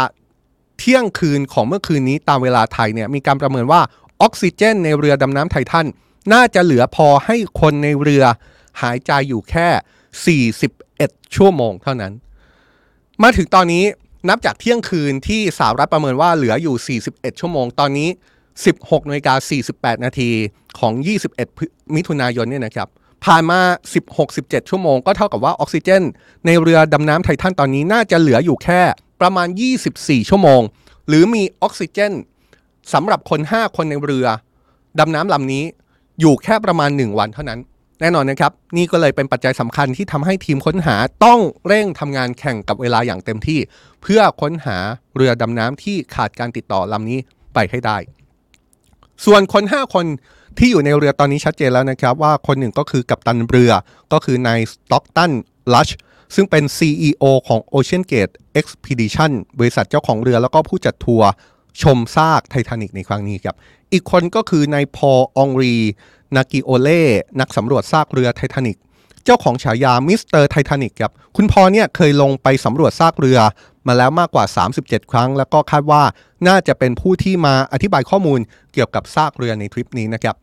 [0.80, 3.82] เที่ยงคืนของเมื่อคืนนี้ตามเวลาไทยเนี่ยมีการประเมินว่า
[4.21, 5.88] ออกซิเจน ในเรือดำน้ำไททัน
[6.34, 8.23] น่าจะเหลือพอให้คนในเรือ
[8.82, 10.47] หายใจอยู่แค่
[10.80, 12.13] 41 ชั่วโมงเท่านั้น
[13.23, 13.84] มาถึงตอนนี้
[14.29, 18.09] นับจากเที่ยงคืนที่สหรัฐประเมินว่าเหลืออยู่ 41 ชั่วโมง ตอนนี้
[18.59, 19.33] 16นาฬิกา
[19.69, 20.29] 48 นาที
[20.79, 20.93] ของ
[21.43, 22.88] 21 มิถุนายนเนี่ยนะครับ
[23.25, 23.59] ผ่านมา
[24.15, 26.03] 16-17 ชั่วโมง ก็เท่ากับว่าออกซิเจน
[26.45, 28.81] ในเรือดำน้ำไททันตอนนี้น่าจะเหลืออยู่แค่
[29.21, 29.47] ประมาณ
[29.89, 30.61] 24 ชั่วโมง
[31.07, 32.13] หรือมีออกซิเจน
[32.93, 34.27] สำหรับคน 5 คนในเรือ
[34.99, 35.63] ดำน้ำลำนี้
[36.19, 37.59] อยู่แค่ประมาณ 1 วันเท่านั้น
[38.01, 43.60] แน่นอนนะครับ นี่ก็เลยเป็นปัจจัยสำคัญที่ทำให้ทีมค้นหาต้องเร่งทำงานแข่งกับเวลาอย่างเต็มที่
[44.01, 44.77] เพื่อค้นหา
[45.15, 47.19] เรือดำน้ำที่ขาดการติดต่อลำนี้
[47.53, 47.97] ไปให้ได้
[49.25, 50.05] ส่วนคน 5 คน
[50.58, 53.71] ที่อยู่ในเรือตอนนี้ชัดเจนแล้วนะครับ ว่าคนหนึ่งก็คือกัปตันเรือ
[54.13, 55.31] ก็คือนายสต็อกตัน
[55.73, 55.89] ลัช
[56.36, 61.29] ซึ่งเป็น CEO ของ Ocean Gate Expedition บริษัทเจ้าของเรือแล้วก็ผู้จัดทัวร์
[61.81, 63.55] ชมซากไททานิกในครั้งนี้ครับ
[63.93, 65.75] อีกคนก็คือนายพอลอองรี
[66.35, 67.03] นาร์กิโอเล่
[67.39, 68.77] นักสำรวจซากเรือไททานิก
[69.25, 73.39] เจ้าของฉายา Mister Titanic ครับคุณพอลเนี่ยเคยลงไปสำรวจซากเรือ
[73.87, 74.45] มาแล้วมากกว่า
[74.77, 76.03] 37 ครั้ง แล้วก็คาดว่า
[76.47, 78.39] น่าจะเป็นผู้ที่มาอธิบายข้อมูล
[78.73, 80.35] เกี่ยวกับซากเรือในทริปนี้นะครับ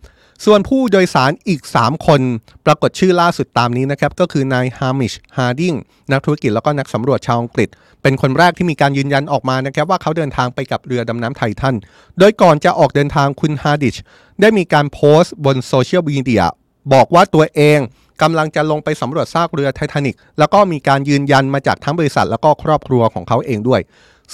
[0.45, 2.21] ส่วนผู้โดยสารอีก 3 คน
[2.67, 5.75] ปรากฏชื่อล่าสุดตามนี้นะครับ ก็คือนายฮามิชฮาร์ดิง
[6.13, 7.69] นักธุรกิจแล้วก็นักสำรวจชาวอังกฤษ
[8.03, 11.77] เป็นคนแรกที่มีการยืนยันออกมานะครับ ว่าเขาเดินทางไปกับเรือดำน้ำไททัน
[12.19, 13.97] โดยก่อนจะออกเดินทางคุณฮาร์ดิง
[14.41, 16.45] ได้มีการโพสต์บนโซเชียลมีเดีย
[16.93, 17.79] บอกว่าตัวเอง
[18.23, 23.81] กำลังจะลงไปสำรวจซากเรือไททานิกแล้วก็มีการยืนยันมาจากทั้งบริษัทแล้วก็ครอบครัวของเขาเองด้วย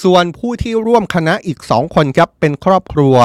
[0.02, 3.16] ส่วนผู้ที่ร่วมคณะอีก 2 คนครับเป็นครอบครัว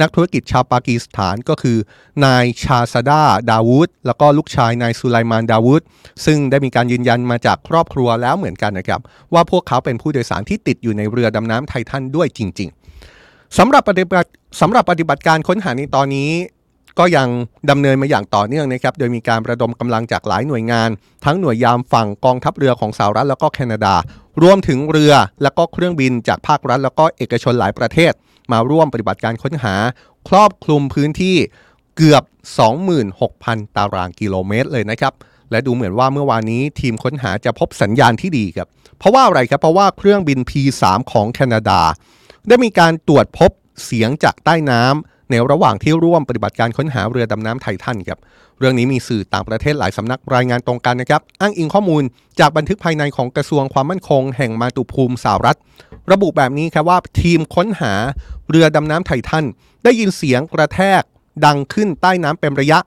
[0.00, 1.78] นักธุรกิจชาวปากีสถานก็คือ
[2.24, 5.82] นายชาซาดาดาวูดแล้วก็ลูกชายนายสุไลมานดาวูด
[6.24, 9.00] ซึ่งได้มีการยืนยันมาจากครอบครัวแล้วเหมือนกันนะครับ
[9.32, 12.68] ว่าพวกเขาเป็นผู้โดยสารที่ติดอยู่ในเรือดำน้ำไททันด้วยจริง
[13.14, 14.28] ๆสำหรับปฏิบัติ
[14.60, 16.30] สำหรับปฏิบัติการค้นหาในตอนนี้
[16.98, 17.28] ก็ยัง
[17.70, 20.88] ดำเนินมาอย่างต่อเนื่องนะครับ โดยมีการระดมกำลังจากหลายหน่วยงาน
[21.24, 23.94] ทั้งหน่วยยามฝั่งกองทัพเรือของสหรัฐแล้วก็แคนาดา
[24.42, 25.12] รวมถึงเรือ
[25.42, 28.12] และก็เครื่องบินจากภาครัฐ แล้วก็เอกชนหลายประเทศ
[28.52, 29.74] มาร่วมปฏิบัติการค้นหา
[30.28, 31.36] ครอบคลุมพื้นที่
[31.96, 32.22] เกือบ
[33.00, 35.12] 26,000 ตารางกิโลเมตรเลยนะครับ
[35.50, 41.80] และดูเหมือนว่าเมื่อวานนี้ทีมค้นหาจะพบสัญญาณที่ดีครับ เพราะว่าอะไรครับ เพราะว่าเครื่องบิน P3 ของแคนาดา
[42.48, 43.50] ได้มีการตรวจพบ
[43.84, 48.18] เสียงจากใต้น้ำ ในระหว่างที่ร่วมปฏิบัติการค้นหาเรือดำน้ำไททันครับ
[48.58, 52.02] เรื่องนี้มีสื่อต่างประเทศหลายสำนักรายงานตรงกันนะครับ อ้างอิงข้อมูล
[52.40, 55.58] จากบันทึกภายในของกระทรวงความมั่นคง แห่งมาตุภูมิสหรัฐ
[56.12, 57.92] ระบุแบบนี้ครับว่าทีมค้นหา
[58.50, 59.44] เรือดำน้ำไททัน
[59.84, 61.02] ได้ยินเสียงกระแทก
[61.44, 62.78] ดังขึ้นใต้น้ำเป็นระยะ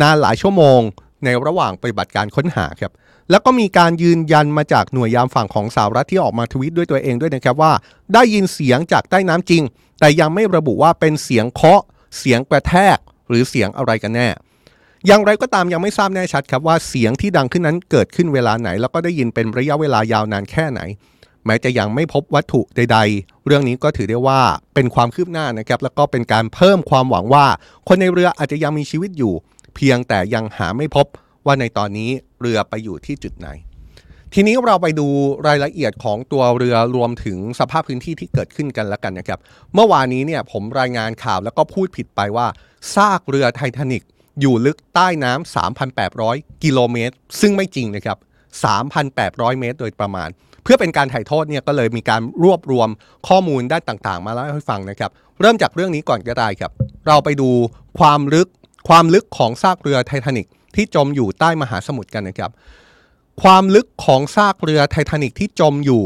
[0.00, 0.80] นานหลายชั่วโมง
[1.24, 2.92] ในระหว่างปฏิบัติการค้นหาครับ
[3.30, 7.72] แล้วก็มีการยืนยันมาจากหน่วยยามฝั่งของสหรัฐที่ออกมาทวิตด้วยตัวเองด้วยนะครับว่า
[8.14, 9.62] ได้ยินเสียงจากใต้น้ำจริง
[10.00, 11.82] แต่ยังไม่ระบุว่าเป็นเสียงเคาะ
[12.18, 14.28] เสียงกระแทก หรือเสียงอะไรกันแน่
[15.06, 20.80] อย่างไรก็ตามยังไม่ทราบแน่ชัดครับว่าเสียงที่ดังขึ้นนั้นเกิดขึ้นเวลาไหน แล้วก็ได้ยินเป็นระยะเวลายาวนานแค่ไหน
[21.44, 24.40] แม้จะยังไม่พบวัตถุใด ๆ เรื่องนี้ก็ถือได้ว่า
[24.74, 27.46] เป็นความคืบหน้านะครับแล้วก็เป็นการเพิ่มความหวังว่า
[27.88, 29.34] คนในเรืออาจจะยังมีชีวิตอยู่
[29.74, 31.06] เพียงแต่ยังหาไม่พบ
[31.46, 33.48] ว่าในตอนนี้เรือไปอยู่ที่จุดไหน
[34.34, 35.06] ทีนี้เราไปดู
[35.46, 39.38] รายละเอียดของตัวเรือรวมถึงสภาพพื้นที่ที่เกิดขึ้นกันแล้วกันนะครับ
[39.74, 42.46] เมื่อวานนี้เนี่ยผมรายงานข่าวแล้วก็พูดผิดไปว่า
[42.94, 44.02] ซากเรือไททานิก
[44.40, 45.54] อยู่ลึกใต้น้ำ
[46.02, 48.18] 3,800 กิโลเมตร ซึ่งไม่จริงนะครับ
[48.88, 50.28] 3,800 เมตรโดยประมาณ
[50.62, 52.88] เพื่อเป็นการถ่ายโทษเนี่ยก็เลยมีการรวบรวม
[53.28, 55.10] ข้อมูลด้านต่างๆ มาเล่าให้ฟังนะครับ
[55.40, 56.72] เริ่มจากเรื่องนี้ก่อนก็ได้ครับ
[57.06, 57.50] เราไปดู
[57.98, 58.48] ความลึก
[58.88, 62.50] ความลึกของซากเรือไททานิกที่จมอยู่ใต้มหาสมุทรกันนะครับ
[63.42, 66.04] ความลึกของซากเรือไททานิกที่จมอยู่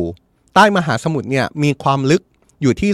[0.54, 2.22] ใต้มหาสมุทรเนี่ยมีความลึก
[2.62, 2.90] อยู่ที่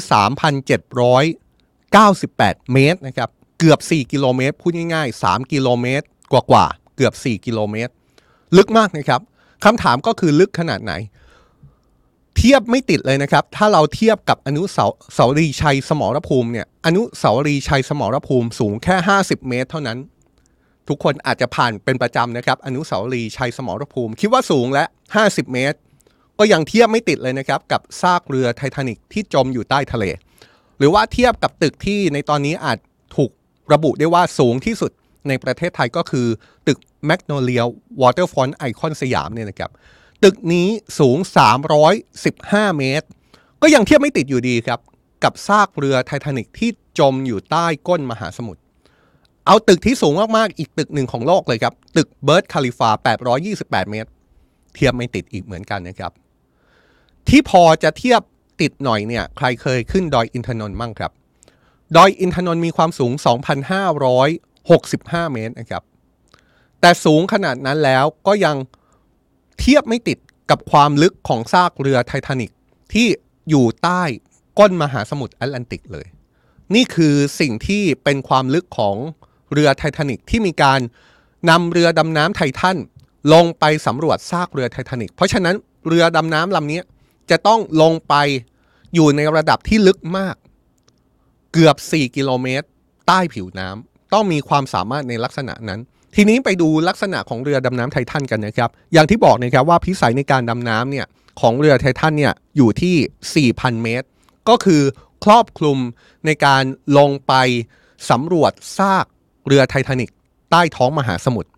[1.94, 7.92] 3,798 เมตรนะครับเกือบ 4 กิโลเมตรพูดง่ายๆ 3 กิโลเมตร กว่าๆเกือบ 4 กิโลเมตร
[8.56, 9.20] ลึกมากนะครับ
[9.64, 10.92] คำถามก็คือลึกขนาดไหน
[12.36, 19.98] เทียบไม่ติดเลยนะครับ ถ้าเราเทียบกับอนุสาวสารีย์ชัยสมรภูมิเนี่ยอนุสาวรีย์ชัยสมรภูมิสูงแค่ 50 เมตร เท่านั้น
[20.88, 24.84] ทุกคนอาจจะผ่านเป็นประจำนะครับ อนุสาวรีย์ชัยสมรภูมิ คิดว่าสูงแล้ว
[25.18, 25.78] 50 เมตร
[26.38, 30.04] ก็ยังเทียบไม่ติดเลยนะครับ กับซากเรือไททานิกที่จมอยู่ใต้ทะเล
[30.78, 32.78] หรือว่าเทียบกับตึกที่ในตอนนี้อาจ
[33.16, 33.30] ถูก
[33.72, 34.90] ระบุได้ว่าสูงที่สุด
[35.28, 36.26] ในประเทศไทยก็คือ
[36.66, 39.70] ตึก Magnolias Waterfront ไอคอนสยามเนี่ยนะครับ
[40.24, 41.18] ตึกนี้สูง
[41.98, 43.06] 315 เมตร
[43.62, 44.80] ก็ยังเทียบไม่ติดอยู่ดีครับ
[45.24, 48.60] กับซากเรือไททานิกที่จมอยู่ใต้ก้นมหาสมุทร
[49.48, 52.90] เอาตึกที่สูงมากๆ อีกตึกหนึ่งของโลกเลยครับ ตึกเบิร์จคาลิฟา
[53.40, 54.10] 828 เมตร
[54.74, 56.12] เทียบไม่ติดอีกเหมือนกันนะครับ
[57.28, 58.20] ที่พอจะเทียบ
[58.60, 61.12] ติดหน่อยเนี่ย ใครเคยขึ้นดอยอินทนนท์มั่งครับ
[61.96, 63.12] ดอยอินทนนท์มีความสูง
[64.42, 65.82] 2,565 เมตรนะครับ
[66.80, 68.56] แต่สูงขนาดนั้นแล้วก็ยัง
[69.58, 70.18] เทียบไม่ติด
[70.50, 72.50] กับความลึกของซากเรือไททานิก
[72.92, 73.06] ที่
[73.48, 74.02] อยู่ใต้
[74.58, 76.06] ก้นมหาสมุทรแอตแลนติกเลย
[76.74, 78.96] นี่คือสิ่งที่เป็นความลึกของ
[79.52, 80.80] เรือไททานิกที่มีการ
[81.50, 82.76] นำเรือดำน้ำไททัน
[83.32, 85.54] ลงไปสำรวจซากเรือไททานิกเพราะฉะนั้น
[85.88, 86.80] เรือดำน้ำลำนี้
[87.30, 88.14] จะต้องลงไป
[88.94, 90.36] อยู่ในระดับที่ลึกมาก
[91.52, 92.66] เกือบ 4 กิโลเมตร
[93.06, 95.80] ใต้ผิวน้ำต้องมีความสามารถในลักษณะนั้น
[96.14, 101.06] ทีนี้ไปดูลักษณะของเรือดำน้ำไททันกันนะครับ อย่างที่บอกนะครับว่าพิสัยในการดำน้ำเนี่ย
[101.40, 104.06] ของเรือไททันเนี่ยอยู่ที่ 4,000 เมตร
[104.48, 104.82] ก็คือ
[105.24, 105.78] ครอบคลุม
[106.26, 106.64] ในการ
[106.98, 107.34] ลงไป
[108.10, 109.06] สำรวจซาก
[109.48, 110.10] เรือไททานิก
[110.50, 111.50] ใต้ท้องมหาสมุทร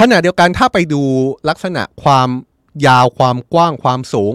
[0.00, 1.02] ขณะเดียวกันถ้าไปดู
[1.48, 2.28] ลักษณะความ
[2.86, 4.34] ยาวความกว้างความสูง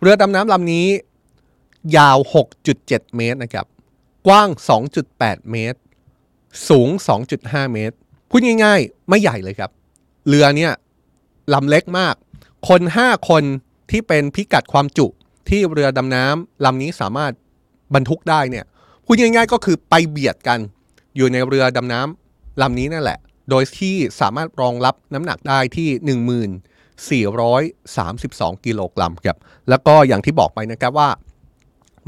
[0.00, 0.86] เรือดำน้ำลำนี้
[1.96, 2.18] ยาว
[2.66, 3.66] 6.7 เมตรนะครับ
[4.26, 4.48] กว้าง
[5.00, 5.78] 2.8 เมตร
[6.68, 6.88] สูง
[7.30, 7.96] 2.5 เมตร
[8.28, 9.70] พูดง่ายๆ ไม่ใหญ่เลยครับ
[10.28, 10.72] เรือเนี่ย
[11.54, 12.14] ลำเล็กมาก
[12.68, 13.42] คน 5 คน
[13.90, 15.06] ที่เป็นพิกัดความจุ
[15.48, 17.32] ที่เรือดำน้ำลำนี้สามารถ
[17.94, 18.64] บรรทุกได้เนี่ย
[19.04, 20.58] พูดง่ายๆ ก็คือไปเบียดกัน
[21.16, 23.18] อยู่ในเรือดำน้ำลำนี้นั่นแหละ
[23.50, 26.18] โดยที่สามารถรองรับน้ำหนักได้ที่
[27.96, 31.10] 1432 กิโลกรัมครับแล้วก็อย่างที่บอกไปนะครับว่า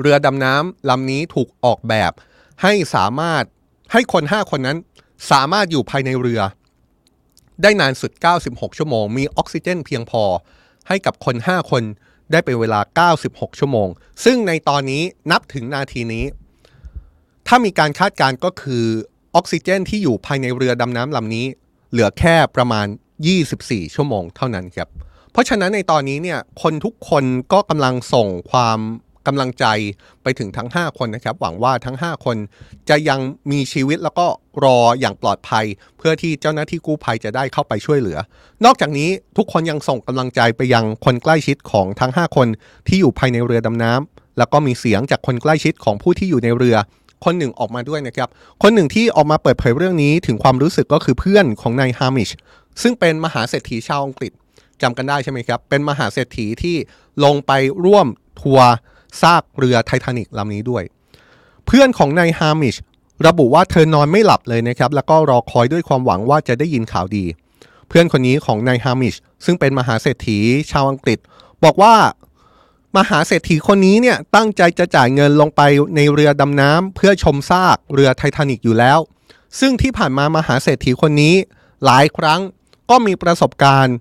[0.00, 2.12] เรือดำน้ำลำนี้ถูกออกแบบ
[2.62, 3.44] ให้สามารถ
[3.92, 4.78] ให้คน 5 คนนั้น
[5.30, 6.40] สามารถอยู่ภายในเรือ
[7.62, 8.12] ได้นานสุด
[8.44, 10.22] 96 ชั่วโมง มีออกซิเจนเพียงพอ
[10.88, 11.82] ให้กับคน 5 คน
[12.30, 13.88] ได้เป็นเวลา 96 ชั่วโมง
[14.24, 16.24] ซึ่งในตอนนี้นับถึงนาทีนี้
[17.54, 18.84] ถ้ามีการคาดการณ์ก็คือ
[19.34, 21.46] ออกซิเจนที่อยู่ภายในเรือดำน้ำลำนี้
[21.90, 22.86] เหลือแค่ประมาณ
[23.40, 24.88] 24 ชั่วโมงเท่านั้นครับ
[25.32, 28.78] เพราะฉะนั้นในตอนนี้เนี่ยคนทุกคนก็กำลังส่งความ
[29.26, 29.64] กำลังใจ
[30.22, 32.36] ไปถึงทั้ง 5 คนนะครับ หวังว่าทั้ง 5 คน
[32.88, 34.26] จะยังมีชีวิตแล้วก็
[34.64, 35.64] รออย่างปลอดภัย
[35.98, 38.18] เพื่อที่เจ้าหน้าที่กู้ภัยจะได้เข้าไปช่วยเหลือ
[38.64, 42.48] นอกจากนี้ทุกคนยังส่งกำลังใจไปยังคนใกล้ชิดของทั้ง 5 คน
[42.86, 46.76] ที่อยู่ภายในเรือดำน้ำแล้วก็มีเสียงจากคนใกล้ชิดของผู้ที่อยู่ในเรือ
[47.24, 48.28] คนหนึ่งออกมาด้วยนะครับ
[48.62, 52.30] คนหนึ่งที่ออกมาเปิดเผยเรื่องนี้ถึงความรู้สึกก็คือเพื่อนของนายฮามิช
[52.82, 54.32] ซึ่งเป็นมหาเศรษฐีชาวอังกฤษ
[54.82, 56.76] จำกันได้ใช่ไหมครับ เป็นมหาเศรษฐีที่
[57.24, 57.52] ลงไป
[57.84, 58.06] ร่วม
[58.40, 58.68] ทัวร์
[59.22, 60.82] ซากเรือไททานิกลำนี้ด้วย
[61.66, 62.76] เพื่อนของนายฮามิช
[63.26, 67.24] ระบุว่าเธอนอนไม่หลับเลยนะครับ แล้วก็รอคอยด้วยความหวังว่าจะได้ยินข่าวดี
[67.88, 70.38] เพื่อนคนนี้ของนายฮามิชซึ่งเป็นมหาเศรษฐี
[70.70, 71.18] ชาวอังกฤษ
[71.64, 71.94] บอกว่า
[72.96, 75.60] มหาเศรษฐีคนนี้เนี่ยตั้งใจจะจ่ายเงินลงไป
[75.96, 78.98] ในเรือดำน้ำเพื่อชมซากเรือไททานิกอยู่แล้ว
[79.60, 81.34] ซึ่งที่ผ่านมามหาเศรษฐีคนนี้
[81.84, 82.40] หลายครั้ง
[82.90, 83.96] ก็มีประสบการณ์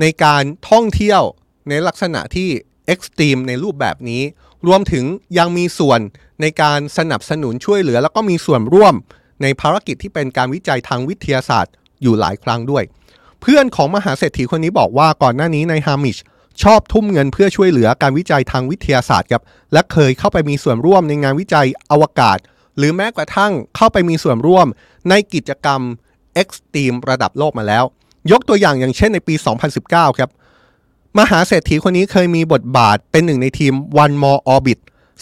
[0.00, 1.22] ในการท่องเที่ยว
[1.68, 2.48] ในลักษณะที่
[2.86, 4.22] extreme ในรูปแบบนี้
[4.66, 5.04] รวมถึง
[5.38, 6.00] ยังมีส่วน
[6.40, 8.94] ในการสนับสนุนช่วยเหลือ แล้วก็มีส่วนร่วม
[9.42, 12.84] ในภารกิจที่เป็นการวิจัยทางวิทยาศาสตร์อยู่หลายครั้งด้วย
[13.40, 16.18] เพื่อนของมหาเศรษฐีคนนี้บอกว่าก่อนหน้านี้นายฮามิช
[16.62, 19.42] ชอบทุ่มเงินเพื่อช่วยเหลือการวิจัยทางวิทยาศาสตร์ครับ
[19.72, 22.38] และเคยเข้าไปมีส่วนร่วมในงานวิจัยอวกาศ
[22.76, 24.66] หรือแม้กระทั่งเข้าไปมีส่วนร่วม
[25.10, 25.80] ในกิจกรรม
[26.34, 27.84] extreme ระดับโลกมาแล้ว
[28.30, 29.34] ยกตัวอย่างอย่างเช่นในปี
[29.76, 30.30] 2019 ครับ
[31.18, 34.78] มหาเศรษฐีคนนี้เคยมีบทบาทเป็นหนึ่งในทีม One More Orbit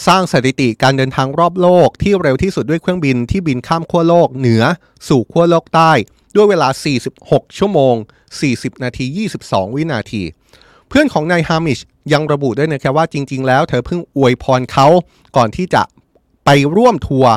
[0.07, 4.63] สร้างสถิติการเดินทางรอบโลกที่เร็วที่สุดด้วยเครื่องบินที่บินข้ามขั้วโลกเหนือ
[5.09, 5.93] สู่ขั้วโลกใต้
[6.37, 6.69] ด้วยเวลา
[7.13, 7.95] 46 ชั่วโมง
[8.39, 9.05] 40 นาที
[9.41, 10.23] 22 วินาที
[10.89, 11.81] เพื่อนของนายฮามิช
[12.13, 14.87] ยังระบุด้วยนะครับว่าจริง ๆ แล้วเธอเพิ่งอวยพรเขา
[15.37, 15.83] ก่อนที่จะ
[16.45, 17.33] ไปร่วมทัวร์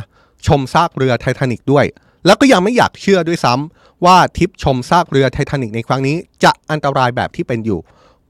[0.48, 1.86] ชมซากเรือไททานิกด้วย
[2.26, 7.80] แล้วก็ยังไม่อยากเชื่อด้วยซ้ำว่าทริปชมซากเรือไททานิกในครั้งนี้ จะอันตรายแบบที่เป็นอยู่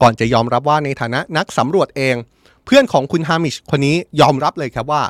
[0.02, 2.16] ก่อนจะยอมรับว่าในฐานะนักสำรวจเอง
[2.64, 5.02] เพื่อนของคุณฮามิชคนนี้ยอมรับเลยครับว่า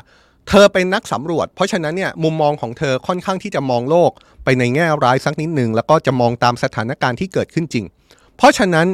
[0.47, 4.11] เธอเป็นนักสำรวจ เพราะฉะนั้นเนี่ยมุมมองของเธอค่อนข้างที่จะมองโลก
[4.43, 7.85] ไปในแง่ร้ายสักนิดหนึ่งแล้วก็จะมองตามสถานการณ์ที่เกิดขึ้นจริง
[8.37, 8.87] เพราะฉะนั้น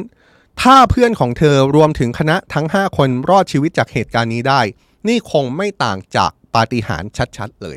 [0.62, 4.60] ถ้าเพื่อนของเธอรวมถึงคณะทั้ง 5 คนรอดชีวิตจากเหตุการณ์นี้ได้
[5.08, 7.76] นี่คงไม่ต่างจากปาฏิหาริย์ชัดๆ เลย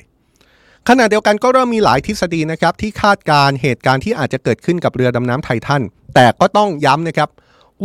[0.88, 5.84] ขณะเดียวกันก็เริ่มมีหลายทฤษฎีนะครับ ที่คาดการเหตุการณ์ที่อาจจะเกิดขึ้นกับเรือดำน้ำไททัน
[6.16, 7.30] แต่ก็ต้องย้ำนะครับ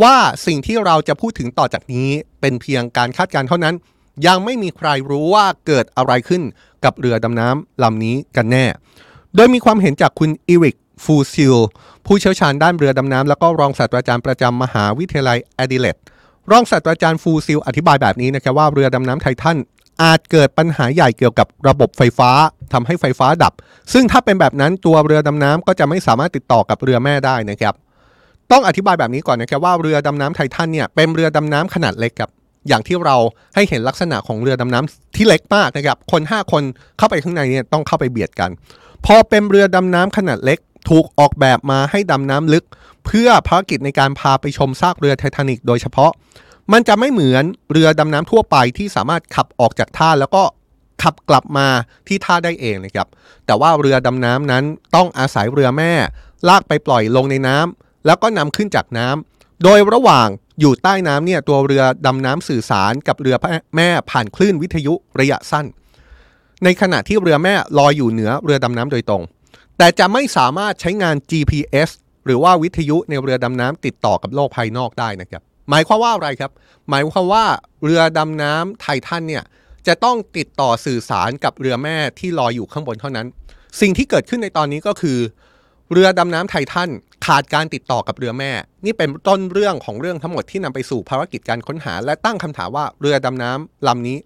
[0.03, 2.09] ว่าสิ่งที่เราจะพูดถึงต่อจากนี้
[2.41, 3.75] เป็นเพียงการคาดการเท่านั้น
[4.27, 6.43] ยังไม่มีใครรู้ว่าเกิดอะไรขึ้น
[6.85, 8.65] กับเรือดำน้ำลำนี้กันแน่
[9.35, 11.55] โดยมีความเห็นจากคุณอีริก ฟูซิล
[12.05, 15.97] ผู้เชี่ยวชาญด้านเรือดำน้ำ แล้วก็รองศาสตราจารย์ประจำมหาวิทยาลัยแอดิเลด
[16.51, 19.57] รองศาสตราจารย์ฟูซิล อธิบายแบบนี้นะครับว่าเรือดำน้ำไททัน
[20.03, 22.31] อาจเกิดปัญหาใหญ่เกี่ยวกับระบบไฟฟ้า
[22.73, 23.53] ทำให้ไฟฟ้าดับ
[23.93, 27.73] ซึ่งถ้าเป็นแบบนั้นตัวเรือดำน้ำก็จะไม่สามารถติดต่อกับเรือแม่ได้นะครับ
[28.51, 32.31] ต้องอธิบายแบบนี้ก่อนนะครับว่าเรือดำน้ำไททันเนี่ยเป็นเรือดำน้ำขนาดเล็กครับ
[32.67, 33.15] อย่างที่เรา
[33.55, 36.63] ให้เห็นลักษณะของเรือดำน้ำที่เล็กมากนะครับคน 5 คน
[36.97, 38.49] เข้าไปข้างในเนี่ยต้องเข้าไปเบียดกัน
[39.05, 42.65] พอเป็นเรือดำน้ำขนาดเล็ก ถูกออกแบบมาให้ดำน้ำลึก
[43.05, 46.11] เพื่อภารกิจในการพาไปชมซากเรือไททานิกโดยเฉพาะ
[46.71, 50.43] มันจะไม่เหมือนเรือดำน้ำทั่วไปที่สามารถขับออกจากท่าแล้วก็
[51.03, 51.67] ขับกลับมา
[52.07, 53.07] ที่ท่าได้เองนะครับ
[53.45, 54.63] แต่ว่าเรือดำน้ำนั้น
[54.95, 55.93] ต้องอาศัยเรือแม่
[56.47, 60.27] ลากไปปล่อยลงในน้ำแล้วก็นำขึ้นจากน้ำโดยระหว่าง
[60.59, 63.35] อยู่ใต้น้ำเนี่ยตัวเรือดำน้ำสื่อสารกับเรือ
[63.75, 65.65] แม่ผ่านคลื่นวิทยุระยะสั้น
[66.63, 69.23] ในขณะที่เรือแม่ลอยอยู่เหนือเรือดำน้ำโดยตรง
[69.77, 71.89] แต่จะไม่สามารถใช้งาน GPS
[72.25, 76.51] หรือว่าวิทยุในเรือดำน้ำติดต่อกับโลกภายนอกได้นะครับ หมายความว่าอะไรครับ
[76.89, 77.45] หมายความว่า
[77.83, 79.43] เรือดำน้ำไททันเนี่ย
[79.87, 83.27] จะต้องติดต่อสื่อสารกับเรือแม่ที่ลอยอยู่ข้างบนเท่านั้น
[83.81, 85.19] สิ่งที่เกิดขึ้นในตอนนี้ก็คือ
[85.91, 86.89] เรือดำน้ำไททัน
[87.25, 88.51] ขาดการติดต่อกับเรือแม่
[88.85, 94.17] นี่เป็นต้นเรื่องของเรื่องทั้งหมดที่นำไปสู่ภารกิจการค้นหา และตั้งคำถามว่าเรือดำน้ำลำนี้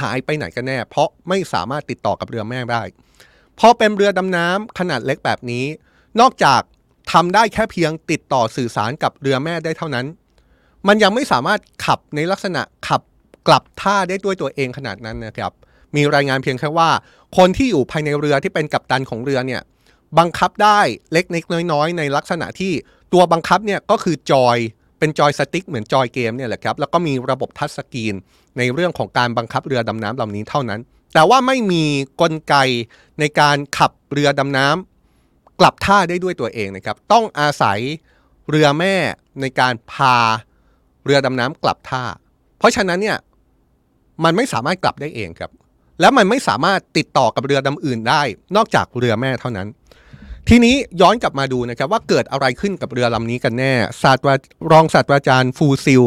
[0.00, 2.82] หายไปไหนกันแน่ เพราะไม่สามารถติดต่อกับเรือแม่ได้
[3.58, 5.64] พอเป็นเรือดำน้ำขนาดเล็กแบบนี้
[6.20, 6.60] นอกจาก
[7.12, 10.06] ทำได้แค่เพียงติดต่อสื่อสารกับเรือแม่ได้เท่านั้น
[10.88, 13.02] มันยังไม่สามารถขับในลักษณะขับ
[13.46, 15.52] กลับท่าได้ด้วยตัวเองขนาดนั้นนะครับ
[15.96, 16.90] มีรายงานเพียงแค่ว่า
[17.36, 19.62] คนที่อยู่ภายในเรือที่เป็นกัปตันของเรือเนี่ย
[20.18, 20.80] บังคับได้
[21.12, 22.72] เล็กๆน้อยๆ ในลักษณะที่
[23.12, 24.56] ตัวบังคับเนี่ยก็คือจอย
[24.98, 28.14] เป็นจอยสติ๊กเหมือนจอยเกมเนี่ยแหละครับแล้วก็มีระบบทัชสกรีน
[28.58, 30.80] ในเรื่องของการบังคับเรือดำน้ำลำนี้เท่านั้น
[31.18, 31.84] แต่ว่าไม่มี
[32.20, 32.54] กลไก
[33.20, 37.78] ในการขับเรือดำน้ำกลับท่าได้ด้วยตัวเองนะครับ ต้องอาศัย
[38.50, 38.94] เรือแม่
[39.40, 40.16] ในการพา
[41.04, 42.04] เรือดำน้ำกลับท่า
[42.58, 43.18] เพราะฉะนั้นเนี่ย
[44.24, 45.50] มันไม่สามารถกลับได้เองครับ
[46.00, 48.22] แล้วมันไม่สามารถติดต่อกับเรือดำอื่นได้
[48.56, 49.68] นอกจากเรือแม่เท่านั้น
[50.48, 54.34] ทีนี้ย้อนกลับมาดูนะครับว่าเกิดอะไรขึ้นกับเรือลำนี้กันแน่ศาสตรา
[54.70, 56.04] รองศาสตราจารย์ฟูซิล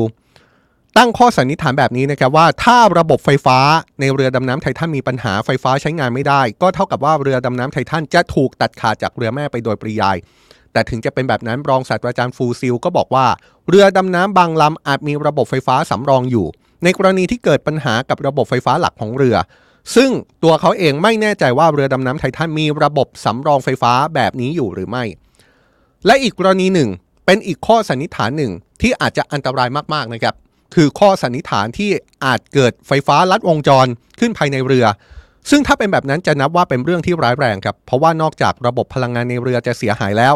[0.98, 3.60] ตั้งข้อสันนิษฐานแบบนี้นะครับว่าถ้าระบบไฟฟ้า
[4.00, 10.18] ในเรือดำน้ำไททันมีปัญหาไฟฟ้าใช้งานไม่ได้ ก็เท่ากับว่าเรือดำน้ำไททันจะถูกตัดขาดจากเรือแม่ไปโดยปริยาย
[10.74, 13.28] แต่ถึงจะเป็นแบบนั้นรองศาสตราจารย์ฟูซิลก็บอกว่า
[13.70, 16.48] เรือดำน้ำบางลำอาจมีระบบไฟฟ้าสำรองอยู่
[16.84, 19.36] ในกรณีที่เกิดปัญหากับระบบไฟฟ้าหลักของเรือ
[19.96, 20.12] ซึ่ง
[20.44, 25.04] ตัวเขาเองไม่แน่ใจว่าเรือดำน้ำไททันมีระบบสำรองไฟฟ้าแบบนี้อยู่หรือไม่
[26.06, 26.90] และอีกกรณีหนึ่ง
[27.26, 28.52] เป็นอีกข้อสันนิษฐานหนึ่ง
[28.82, 30.36] ที่อาจจะอันตรายมากๆนะครับ
[30.76, 31.90] คือข้อสันนิษฐานที่
[32.26, 33.88] อาจเกิดไฟฟ้าลัดวงจร
[34.20, 34.86] ขึ้นภายในเรือ
[35.50, 40.34] ซึ่งถ้าเป็นแบบนั้นจะนับว่าเป็นเรื่องที่ร้ายแรงครับ เพราะว่านอกจากระบบพลังงานในเรือจะเสียหายแล้ว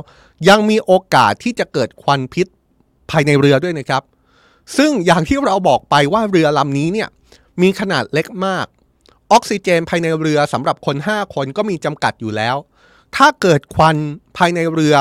[0.50, 2.48] ยังมีโอกาสที่จะเกิดควันพิษ
[3.12, 4.04] ภายในเรือด้วยนะครับ
[4.78, 7.10] ซึ่งอย่างที่เราบอกไปว่าเรือลำนี้เนี่ย
[7.62, 8.66] มีขนาดเล็กมาก
[9.32, 12.56] ออกซิเจนภายในเรือสำหรับคน 5 คนก็มีจำกัดอยู่แล้ว
[13.16, 13.98] ถ้าเกิดควัน
[14.38, 14.96] ภายในเรือ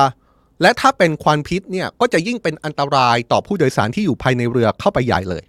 [0.63, 5.45] และถ้าเป็นควันพิษเนี่ยก็จะยิ่งเป็นอันตรายต่อผู้โดยสารที่อยู่ภายในเรือเข้าไปใหญ่เลย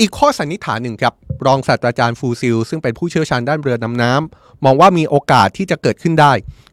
[0.00, 1.14] อีกข้อสันนิษฐานหนึ่งครับ
[1.46, 6.32] รองศาสตราจารย์ฟูซิล ซึ่งเป็นผู้เชี่ยวชาญด้านเรือดำน้ำมองว่ามีโอกาสที่จะเกิดขึ้นได้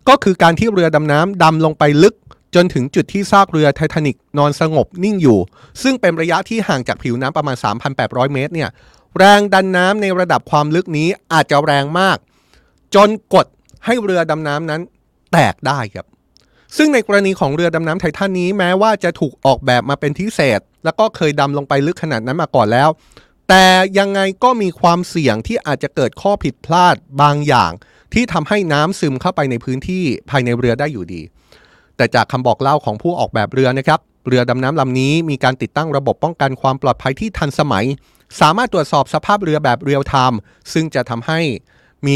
[0.09, 2.15] ก็คือการที่เรือดำน้ำดำลงไปลึก
[2.55, 5.39] จนถึงจุดที่ซากเรือไททานิกนอนสงบนิ่งอยู่
[5.83, 7.55] ซึ่งเป็นระยะที่ห่างจากผิวน้ำประมาณ
[7.95, 8.69] 3,800 เมตรเนี่ย
[9.17, 12.17] แรงดันน้ำในระดับความลึกนี้อาจจะแรงมาก
[12.95, 13.45] จนกด
[13.85, 14.81] ให้เรือดำน้ำนั้น
[15.31, 16.05] แตกได้ครับ
[16.77, 22.89] ซึ่งในกรณีของเรือดำน้ำไททันนี้แม้ว่าจะถูกออกแบบมาเป็นพิเศษ แล้วก็เคยดำลงไปลึกขนาดนั้นมาก่อนแล้ว
[23.49, 23.65] แต่
[23.99, 27.71] ยังไงก็มีความเสี่ยงที่อาจจะเกิดข้อผิดพลาดบางอย่าง
[28.13, 31.21] ที่ทำให้น้ำซึมเข้าไปในพื้นที่ภายในเรือได้อยู่ดี
[31.97, 37.85] แต่จากคำบอกเล่าของผู้ออกแบบเรือนะครับ เรือดำน้ำลำนี้มีการติดตั้งระบบป้องกันความปลอดภัยที่ทันสมัย
[38.41, 40.39] สามารถตรวจสอบสภาพเรือแบบเรียลไทม์
[40.73, 41.39] ซึ่งจะทำให้
[42.05, 42.15] มี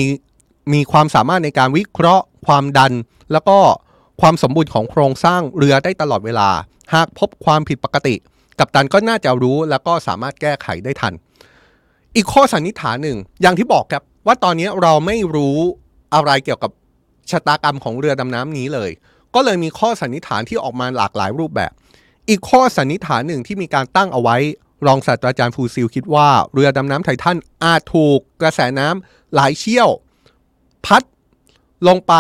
[0.74, 2.94] มีความสามารถในการวิเคราะห์ ความดัน
[3.32, 3.58] แล้วก็
[4.21, 6.49] ความสมบูรณ์ของโครงสร้างเรือได้ตลอดเวลา
[6.93, 8.15] หากพบความผิดปกติ
[8.60, 11.13] กัปตันก็น่าจะรู้แล้วก็สามารถแก้ไขได้ทัน
[12.15, 15.58] อีกข้อสันนิษฐานหนึ่ง อย่างที่บอกครับว่าตอนนี้เราไม่รู้
[16.13, 16.71] อะไรเกี่ยวกับ
[17.32, 18.91] ชะตากรรมของเรือดำน้ำนี้เลย
[19.36, 21.71] ก็เลยมีข้อสันนิษฐานที่ออกมาหลากหลายรูปแบบ
[22.30, 24.38] อีกข้อสันนิษฐานหนึ่งที่มีการตั้งเอาไว้
[24.88, 29.89] รองศาสตราจารย์ฟูซิลคิดว่าเรือดำน้ำไททันอาจถูกกระแสน้ำหลายเชี่ยว
[30.86, 31.04] พัด
[31.88, 32.13] ลงไป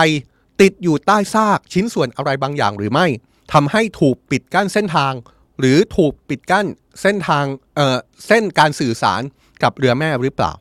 [0.61, 3.07] ติดอยู่ใต้ซากชิ้นส่วนอะไรบางอย่างหรือไม่
[3.53, 5.13] ทำให้ถูกปิดกั้นเส้นทาง
[5.59, 6.65] หรือถูกปิดกั้น
[7.01, 9.21] เส้นทางเอ่อเส้นการสื่อสาร
[9.63, 10.51] กับเรือแม่หรือเปล่า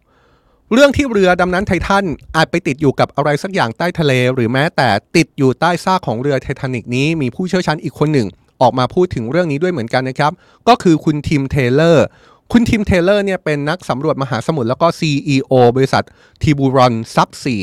[0.73, 2.05] เรื่องที่เรือดำน้ำไททัน
[2.37, 8.29] อาจไปติดอยู่กับอะไรสักอย่างใต้ทะเล หรือแม้แต่ติดอยู่ใต้ซากของเรือไททานิกนี้มีผู้เชี่ยวชาญอีกคนหนึ่ง
[8.63, 10.33] ออกมาพูดถึงเรื่องนี้ด้วยเหมือนกันนะครับ
[10.69, 12.07] ก็คือคุณทิมเทเลอร์
[12.53, 16.05] คุณทิมเทเลอร์เนี่ยเป็นนักสำรวจมหาสมุทรแล้วก็ CEO บริษัท
[16.43, 17.57] Tiburon Subsea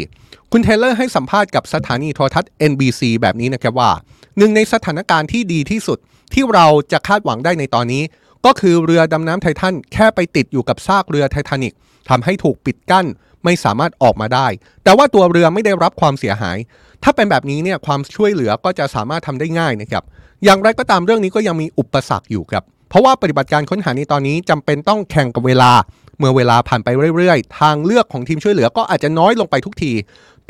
[0.53, 3.91] คุณเทเลอร์ให้สัมภาษณ์กับสถานีโทรทัศน์ NBC แบบนี้นะครับว่า
[4.37, 5.97] หนึ่งในสถานการณ์ที่ดีที่สุด
[6.33, 8.03] ที่เราจะคาดหวังได้ในตอนนี้
[8.45, 11.73] ก็คือเรือดำน้ำไททันแค่ไปติดอยู่กับซากเรือไททานิก
[12.09, 13.05] ทำให้ถูกปิดกั้น
[13.43, 14.47] ไม่สามารถออกมาได้
[14.83, 16.57] แต่ว่าตัวเรือไม่ได้รับความเสียหาย
[17.03, 20.03] ถ้าเป็นแบบนี้เนี่ยความช่วยเหลือก็จะสามารถทำได้ง่ายนะครับ
[20.43, 25.71] อย่างไรก็ตามเรื่องนี้ก็ยังมีอุปสรรคอยู่ครับ เพราะว่าปฏิบัติการค้นหาในตอนนี้จำเป็นต้องแข่งกับเวลา
[26.17, 29.91] เมื่อเวลาผ่านไปเรื่อยๆ ทางเลือกของทีมช่วยเหลือก็อาจจะน้อยลงไปทุกที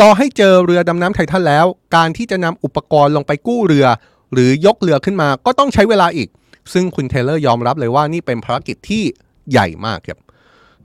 [0.06, 3.86] ต่อให้เจอเรือดำน้ำไททันแล้ว การที่จะนำอุปกรณ์ลงไปกู้เรือ
[4.34, 6.30] หรือยกเรือขึ้นมาก็ต้องใช้เวลาอีก
[6.74, 9.04] ซึ่งคุณเทเลอร์ยอมรับเลยว่านี่เป็นภารกิจที่
[9.52, 10.20] ใหญ่มากครับ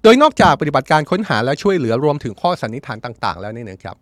[0.02, 3.96] โดยนอกจากปฏิบัติการค้นหาและช่วยเหลือรวมถึงข้อสันนิษฐานต่างๆ แล้วนี่นะครับ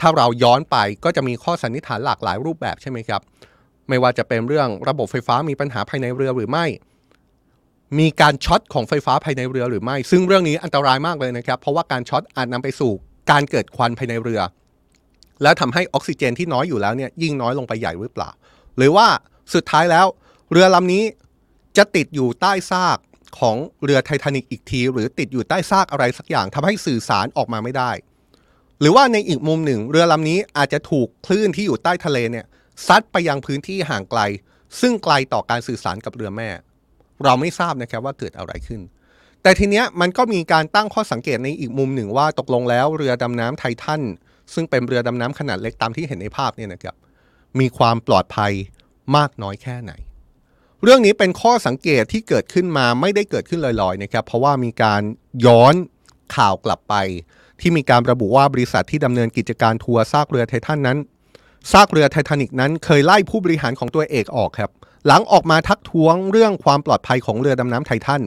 [0.00, 3.20] ถ้าเราย้อนไปก็จะมีข้อสันนิษฐานหลากหลายรูปแบบใช่ไหมครับ
[3.88, 6.66] ไม่ว่าจะเป็นเรื่องระบบไฟฟ้ามีปัญหาภายในเรือหรือไม่
[7.98, 12.92] มีการช็อตของไฟฟ้าภายในเรือหรือไม่ ซึ่งเรื่องนี้อันตรายมากเลยนะครับ เพราะว่าการช็อตอาจนำไปสู่
[13.30, 14.40] การเกิดควันภายในเรือ
[15.42, 18.30] แล้วทำให้ออกซิเจนที่น้อยอยู่แล้วเนี่ยยิ่งน้อยลงไปใหญ่หรือเปล่า
[18.76, 19.06] หรือว่า
[19.54, 20.06] สุดท้ายแล้ว
[20.52, 21.04] เรือลำนี้
[21.76, 22.98] จะติดอยู่ใต้ซาก
[23.38, 27.90] ของเรือไททานิกอีกที หรือติดอยู่ใต้ซากอะไรสักอย่างทำให้สื่อสารออกมาไม่ได้
[28.80, 32.46] หรือว่าในอีกมุมหนึ่ง เรือลำนี้อาจจะถูกคลื่นที่อยู่ใต้ทะเลเนี่ย
[32.86, 34.20] ซัดไปยังพื้นที่ห่างไกล
[34.80, 36.48] ซึ่งไกลต่อการสื่อสารกับเรือแม่
[37.24, 38.80] เราไม่ทราบนะครับว่าเกิดอะไรขึ้น
[39.42, 44.02] แต่ทีเนี้ยมันก็มีการตั้งข้อสังเกตในอีกมุมหนึ่งว่าตกลงแล้วเรือดำน้ำไททัน
[44.54, 46.94] ซึ่งเป็นเรือดำน้ำขนาดเล็กตามที่เห็นในภาพเนี่ยนะครับ
[47.60, 48.52] มีความปลอดภัย
[49.16, 49.92] มากน้อยแค่ไหน
[50.82, 55.02] เรื่องนี้เป็นข้อสังเกตที่เกิดขึ้นมาไม่ได้เกิดขึ้นลอยๆนะครับ เพราะว่ามีการ
[55.46, 55.74] ย้อน
[56.36, 56.94] ข่าวกลับไป
[57.60, 60.98] ที่มีการระบุว่าบริษัทที่ดำเนินกิจการทัวร์ซากเรือไททันนั้น
[61.72, 64.70] ซากเรือไททานิกนั้นเคยไล่ผู้บริหารของตัวเอกออกครับ
[65.06, 68.22] หลังออกมาทักท้วงเรื่องความปลอดภัยของเรือดำน้ำไททัน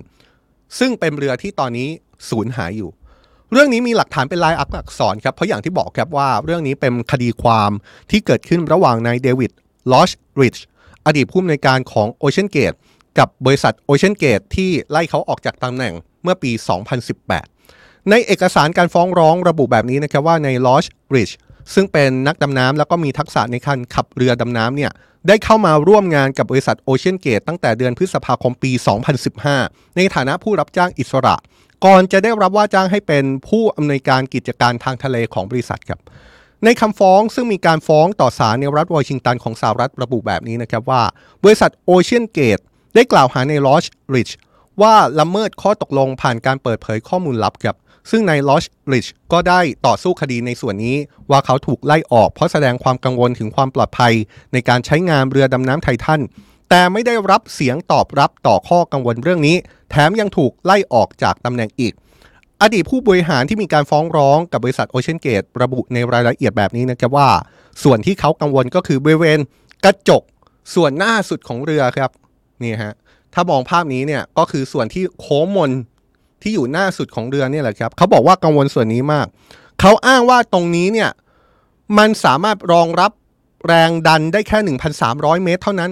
[0.79, 1.89] ซึ่งเป็นเรือที่ตอนนี้
[2.29, 2.89] สูญหายอยู่
[3.51, 7.71] เรื่องนี้มีหลักฐานเป็นลายอักษรครับเพราะอย่างที่บอกครับว่าเรื่องนี้เป็นคดีความ
[8.11, 9.51] ที่เกิดขึ้นระหว่างนายเดวิด
[9.91, 10.09] ลอช
[10.41, 10.57] ริช
[11.05, 12.77] อดีตผู้อำนวยการของ Ocean Gate
[13.19, 15.93] กับบริษัท Ocean Gate ที่ไล่เขาออกจากตำแหน่ง
[16.23, 16.51] เมื่อปี
[17.31, 21.29] 2018 ในเอกสารการฟ้องร้องระบุแบบนี้นะครับว่าในลอชริช
[21.73, 24.91] ซึ่งเป็นนักดำน้ำแล้วก็มีทักษะในการขับเรือดำน้ำเนี่ย
[25.27, 28.71] ได้เข้ามาร่วมงานกับบริษัท Ocean Gate ตั้งแต่เดือนพฤษภาคมปี
[29.35, 31.35] 2015 ในฐานะผู้รับจ้างอิสระ
[31.85, 35.99] ก่อนจะได้รับว่าจ้างให้เป็นผู้อำนวยการกิจการทางทะเลของบริษัทครับ
[36.65, 41.03] ในคำฟ้องซึ่งมีการฟ้องต่อศาลในรัฐวอชิงตันของสหรัฐระบุแบบนี้นะครับว่า
[41.43, 42.59] บริษัทโอเชียนเกต
[42.95, 43.83] ได้กล่าวหาในลอช
[44.13, 44.29] ริช
[44.81, 47.77] ว่าละเมิดข้อตกลงผ่านการเปิดเผยข้อมูลลับครับ
[48.09, 50.95] ซึ่งในลอชริชก็ได้ต่อสู้คดีในส่วนนี้
[51.29, 54.13] ว่าเขาถูกไล่ออกเพราะแสดงความกังวลถึงความปลอดภัย
[54.53, 56.21] ในการใช้งานเรือดำน้ำไททัน
[56.69, 59.55] แต่ไม่ได้รับเสียงตอบรับต่อข้อกังวลเรื่องนี้
[59.91, 61.93] แถมยังถูกไล่ออกจากตำแหน่งอีก
[62.61, 67.29] อดีตผู้บริหารที่มีการฟ้องร้องกับบริษัทโอเชียนเกตระบุในรายละเอียดแบบนี้นะครับว่า
[67.83, 69.39] ส่วนที่เขากังวลก็คือบริเวณ
[69.85, 70.23] กระจก
[70.75, 72.09] ส่วนหน้าสุดของเรือครับ
[72.63, 72.93] นี่ฮะ
[73.33, 75.71] ถ้ามองภาพนี้เนี่ยก็คือส่วนที่โค้งมน
[76.41, 79.27] ที่อยู่หน้าสุดของเรือเนี่ยแหละครับเขาบอกว่ากังวลส่วนนี้มาก
[79.79, 81.09] เขาอ้างว่าตรงนี้เนี่ย
[81.97, 83.11] มันสามารถรองรับ
[83.67, 84.59] แรงดันได้แค่
[85.01, 85.91] 1,300 เมตร เท่านั้น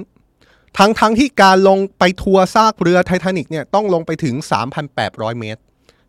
[0.78, 4.36] ทั้งทั้งที่การลงไปทัวร์ซากเรือไททานิกเนี่ยต้องลงไปถึง
[4.88, 5.62] 3,800 เมตร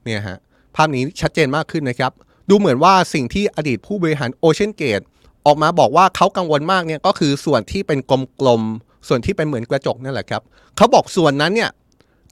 [0.05, 0.39] เนี่ยฮะ
[0.75, 2.13] ภาพนี้ชัดเจนมากขึ้นนะครับ
[2.49, 5.01] ดูเหมือนว่าสิ่งที่อดีตผู้บริหารโอเชียนเกต
[5.47, 7.99] ออกมาบอกว่าเขากังวลมากเนี่ยก็คือส่วนที่เป็น
[8.41, 10.43] กลมๆ ส่วนที่เป็นเหมือนกระจกนั่นแหละครับ
[10.77, 11.71] เขาบอกส่วนนั้นเนี่ย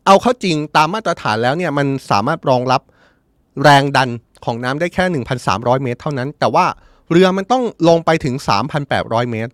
[0.06, 2.82] เอาเข้าจริงตามมาตรฐานแล้วเนี่ยมันสามารถรองรับ
[3.62, 4.08] แรงดัน
[4.44, 5.04] ของน้ำได้แค่
[5.44, 6.66] 1,300 เมตร เท่านั้น แต่ว่า
[7.10, 8.34] เรือมันต้องลงไปถึง
[8.82, 9.52] 3,800 เมตร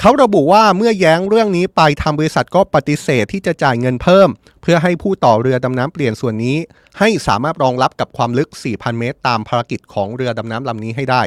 [0.00, 4.28] เขาระบุว่าเมื่อแย้งเรื่องนี้ไปทางบริษัทก็ปฏิเสธที่จะจ่ายเงินเพิ่ม
[4.62, 6.56] เพื่อให้ผู้ต่อเรือดำน้ำเปลี่ยนส่วนนี้
[6.98, 11.22] ให้สามารถรองรับกับความลึก 4,000 เมตร ตามภารกิจของเรือดำน้ำลำนี้ให้ได้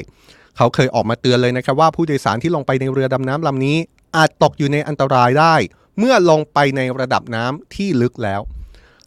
[0.58, 3.78] เขาเคยออกมาเตือนเลยนะครับว่าผู้โดยสารที่ลงไปในเรือดำน้ำลำนี้
[4.16, 5.55] อาจตกอยู่ในอันตรายได้
[5.99, 8.41] เมื่อลงไปในระดับน้ำที่ลึกแล้ว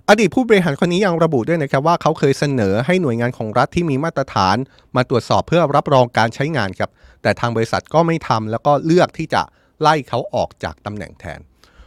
[0.08, 4.56] อดีตผู้บริหารคนนี้ยังระบุด้วยนะครับว่าเขาเคยเสนอให้หน่วยงานของรัฐที่มีมาตรฐาน
[4.96, 6.90] มาตรวจสอบเพื่อรับรองการใช้งานครับ
[7.22, 9.42] แต่ทางบริษัทก็ไม่ทำแล้วก็เลือกที่จะ
[9.80, 11.40] ไล่เขาออกจากตำแหน่งแทน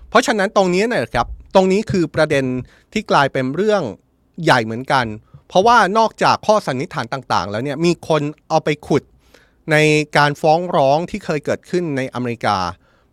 [0.09, 2.45] เพราะฉะนั้นตรงนี้นะครับ ตรงนี้คือประเด็น
[2.93, 3.82] ที่กลายเป็นเรื่อง
[4.43, 5.05] ใหญ่เหมือนกัน
[5.47, 9.03] เพราะว่านอกจากข้อสันนิษฐานต่าง ๆ แล้วเนี่ยมีคนเอาไปขุด
[9.72, 9.76] ใน
[10.17, 12.57] การฟ้องร้องที่เคยเกิดขึ้นในอเมริกา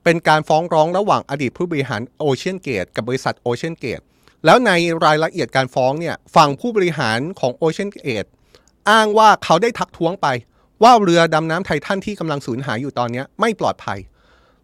[0.04, 4.00] เป็นการฟ้องร้องระหว่างอดีตผู้บริหารโอเชียนเกตกับบริษัทโอเชียนเกต
[4.44, 4.70] แล้วใน
[5.04, 8.24] รายละเอียดการฟ้องเนี่ยฝั่งผู้บริหารของโอเชียนเกต
[8.90, 10.26] อ้างว่าเขาได้ทักท้วงไป
[10.82, 13.98] ว่าเรือดำน้ำไททันที่กำลังสูญหายอยู่ตอนนี้ไม่ปลอดภัย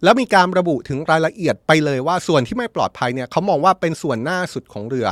[0.03, 5.07] แล้วมีการระบุถึงรายละเอียดไปเลยว่าส่วนที่ไม่ปลอดภัยเนี่ยเขามองว่าเป็นส่วนหน้าสุดของเรือ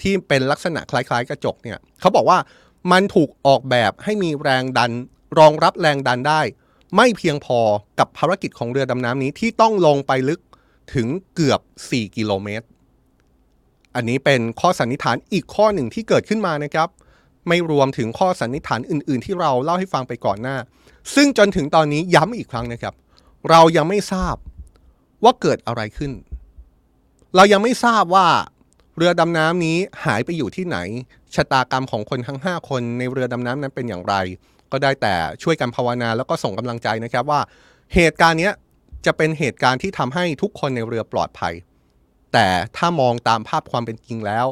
[0.00, 2.38] ที่เป็นลักษณะคล้ายๆ กระจกเนี่ยเขาบอกว่า
[2.92, 4.90] มันถูกออกแบบให้มีแรงดัน
[5.38, 6.40] รองรับแรงดันได้
[6.96, 7.58] ไม่เพียงพอ
[7.98, 10.40] กับภารกิจของเรือดำน้ำนี้ที่ต้องลงไปลึก
[10.94, 12.66] ถึงเกือบ 4 กิโลเมตร
[13.94, 16.88] อันนี้เป็นข้อสันนิษฐานอีกข้อหนึ่งที่เกิดขึ้นมานะครับ
[17.48, 20.56] ไม่รวมถึงข้อสันนิษฐานอื่น ๆ ที่เราเล่าให้ฟังไปก่อนหน้า
[21.14, 22.94] ซึ่งจนถึงตอนนี้ย้ำอีกครั้งนะครับ
[23.50, 24.36] เรายังไม่ทราบ
[25.24, 26.12] ว่าเกิดอะไรขึ้น
[27.36, 28.26] เรายังไม่ทราบว่า
[28.96, 30.78] เรือดำน้ำนี้หายไปอยู่ที่ไหน
[31.34, 34.14] ชะตากรรมของคนทั้ง 5 คนในเรือดำน้ำนั้นเป็นอย่างไร
[34.72, 37.40] ก็ได้แต่ช่วยกันภาวนาแล้วก็ส่งกำลังใจนะครับว่า
[37.94, 38.50] เหตุการณ์นี้
[39.06, 41.54] จะเป็นเหตุการณ์ที่ทำให้ทุกคนในเรือปลอดภัย
[42.32, 44.46] แต่ถ้ามองตามภาพความเป็นจริงแล้ว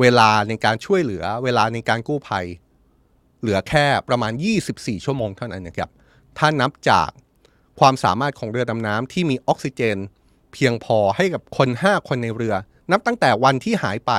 [0.00, 2.46] เวลาในการช่วยเหลือ เวลาในการกู้ภัย
[3.40, 4.32] เหลือแค่ประมาณ
[4.68, 5.90] 24 ชั่วโมงเท่านั้นนะครับ
[6.38, 7.08] ถ้านับจาก
[7.80, 9.98] ความสามารถของเรือดำน้ำที่มีออกซิเจน
[10.52, 12.54] เพียงพอให้กับคน 5 คนในเรือ
[12.92, 14.12] นับตั้งแต่วันที่หายไป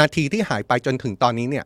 [0.00, 1.64] นาทีที่หายไปจนถึงตอนนี้เนี่ย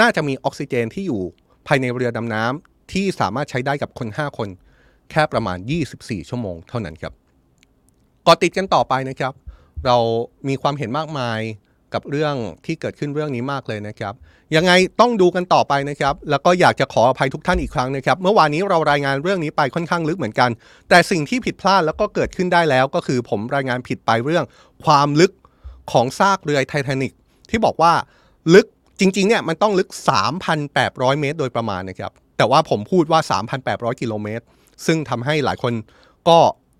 [0.00, 1.22] น่าจะมีออกซิเจนที่อยู่
[1.66, 4.48] ภายในเรือดำน้ำที่สามารถใช้ได้กับคน 5 คน
[5.10, 5.58] แค่ประมาณ
[5.94, 7.12] 24 ชั่วโมงเท่านั้นครับ
[8.26, 9.32] ก็ติดกันต่อไปนะครับ
[9.86, 9.96] เรา
[10.48, 11.40] มีความเห็นมากมาย
[11.94, 12.34] กับเรื่อง
[12.66, 14.14] ที่เกิดขึ้นเรื่องนี้มากเลยนะครับ
[14.56, 20.50] ยังไงต้องดูกันต่อไปนะครับ แล้วก็อยากจะขออภัยทุกท่านอีกครั้งนะครับ เมื่อวานนี้เรารายงานเรื่องนี้ไปค่อนข้างลึกเหมือนกัน
[20.88, 24.44] แต่สิ่งที่ผิดพลาดแล้วก็เกิดขึ้นได้แล้วก็คือผมรายงานผิดไปเรื่อง
[24.84, 25.32] ความลึก
[25.92, 27.12] ของซากเรือไททานิก
[27.50, 27.92] ที่บอกว่า
[28.54, 28.66] ลึก
[29.00, 29.88] จริงๆเนี่ยมันต้องลึก
[30.54, 33.20] 3,800 เมตร โดยประมาณนะครับ แต่ว่าผมพูดว่า
[33.60, 34.44] 3,800 กิโลเมตร
[34.86, 35.72] ซึ่งทำให้หลายคน
[36.28, 36.38] ก็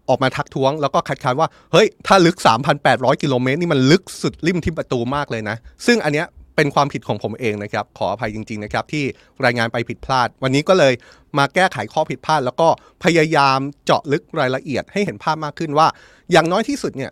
[0.08, 2.36] ออกมาทักท้วง แล้วก็คัดค้านว่า เฮ้ย ถ้าลึก
[2.80, 5.56] 3,800 กิโลเมตรนี่มันลึกสุดริมทิ่ประตูมากเลยนะ
[5.86, 6.26] ซึ่งอันเนี้ย
[6.56, 9.04] เป็นความผิดของผมเองนะครับ ขออภัยจริง ๆ นะครับ ที่
[9.44, 10.92] รายงานไปผิดพลาด วันนี้ก็เลย
[11.38, 12.68] มาแก้ไขข้อผิดพลาด แล้วก็
[13.04, 15.88] พยายามเจาะลึกรายละเอียดให้เห็นภาพมากขึ้นว่า
[16.32, 17.10] อย่างน้อยที่สุดเนี่ย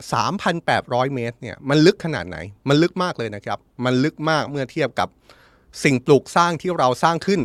[0.57, 2.37] 3,800 เมตรเนี่ยมันลึกขนาดไหน
[2.69, 5.09] มันลึกมากเลยนะครับ มันลึกมากเมื่อเทียบกับ
[5.85, 7.41] สิ่งปลูกสร้างที่เราสร้างขึ้น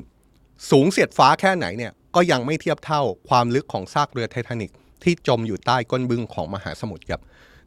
[0.71, 4.71] สูงเสียดฟ้าแค่ไหนเนี่ยก็ยังไม่เทียบเท่าความลึกของซากเรือไททานิก
[5.03, 7.21] ที่จมอยู่ใต้ก้นบึ้งของมหาสมุทรครับ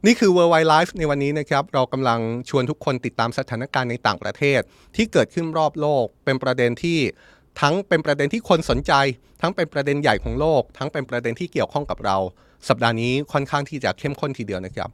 [0.05, 4.61] นี่คือ World Wide Life ในวันนี้นะครับเรากำลังชวนทุกคนติดตามสถานการณ์ในต่างประเทศ
[4.95, 6.99] ที่เกิดขึ้นรอบโลก เป็นประเด็นที่
[7.61, 8.93] ทั้งเป็นประเด็นที่คนสนใจ
[9.41, 12.17] ทั้งเป็นประเด็นใหญ่ของโลก ทั้งเป็นประเด็นที่เกี่ยวข้องกับเรา
[12.69, 14.89] สัปดาห์นี้ค่อนข้างที่จะเข้มข้นทีเดียวนะครับ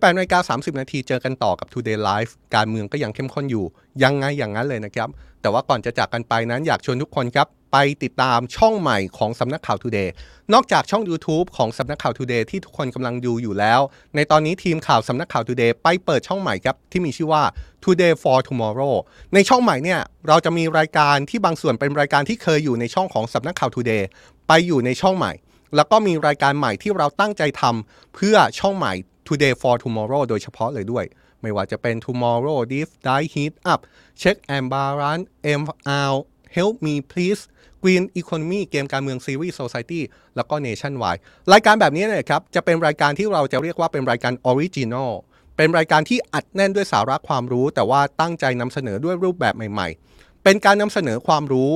[0.00, 3.64] 18นาฬิกา30 นาทีเจอกันต่อกับ Today Live การเมืองก็ยังเข้มข้นอยู่
[4.02, 5.08] ยังไงอย่างนั้นเลยนะครับ
[5.42, 10.08] แต่ว่าก่อนจะจากกันไปนั้นอยากชวนทุกคนครับ ไปติดตามช่องใหม่ของสำนักข่าว Today
[10.52, 13.80] นอกจากช่อง YouTube ของสำนักข่าว Today ที่ทุกคนกำลังดูอยู่แล้ว
[14.16, 17.42] ในตอนนี้ทีมข่าวสำนักข่าว Today ไปเปิดช่องใหม่ครับที่มีชื่อว่า
[17.84, 18.94] Today for Tomorrow
[19.34, 24.02] ในช่องใหม่เนี่ยเราจะมีรายการที่บางส่วนเป็นรายการที่เคยอยู่ในช่องของสำนักข่าว Today
[24.48, 25.32] ไปอยู่ในช่องใหม่
[25.76, 28.92] แล้วก็มีรายการใหม่ที่เราตั้งใจทำเพื่อช่องใหม่
[29.28, 31.04] Today for Tomorrow โดยเฉพาะเลยด้วย
[31.42, 33.80] ไม่ว่าจะเป็น Tomorrow Deep Dive Heat Up
[34.20, 35.26] Check and Balance
[35.62, 36.12] MR
[36.56, 37.42] Help Me Please
[37.82, 40.00] Green Economy เกมการเมืองซีรีส์ Society
[40.36, 41.20] แล้วก็ Nationwide
[41.52, 45.12] รายการแบบนี้เนี่ยครับ จะเป็นรายการที่เราจะเรียกว่าเป็นรายการ original
[45.56, 51.70] เป็นรายการที่อัดแน่นด้วยสาระความรู้ แต่ว่าตั้งใจนำเสนอด้วยรูปแบบใหม่ ๆ เป็นการนำเสนอความรู้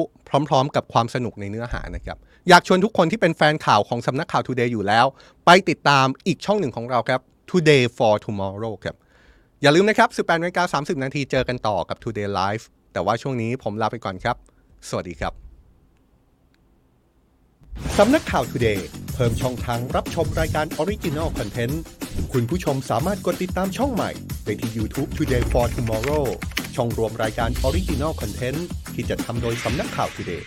[0.49, 2.19] พร้อม ๆ กับความสนุกในเนื้อหานะครับ
[2.51, 5.07] อยากชวนทุกคนที่เป็นแฟนข่าวของสำนักข่าว Today อยู่แล้ว
[5.47, 7.21] ไปติดตามอีกช่องหนึ่งของเราครับ
[7.51, 8.97] Today for Tomorrow ครับ
[9.63, 14.37] อย่าลืมนะครับ 18นาฬิกา30 นาทีเจอกันต่อกับ Today Live แต่ว่าช่วงนี้ผมลาไปก่อนครับ
[14.89, 15.33] สวัสดีครับ
[17.99, 18.81] สำนักข่าว Today
[19.15, 21.75] เพิ่มช่องทางรับชมรายการ Original Content
[22.33, 24.11] คุณผู้ชมสามารถกดติดตามช่องใหม่
[24.45, 26.25] ได้ที่ YouTube Today for Tomorrow
[26.77, 28.61] ช่องรวมรายการ Original Content
[28.95, 30.43] ที่จะทำโดยสำนักข่าว Today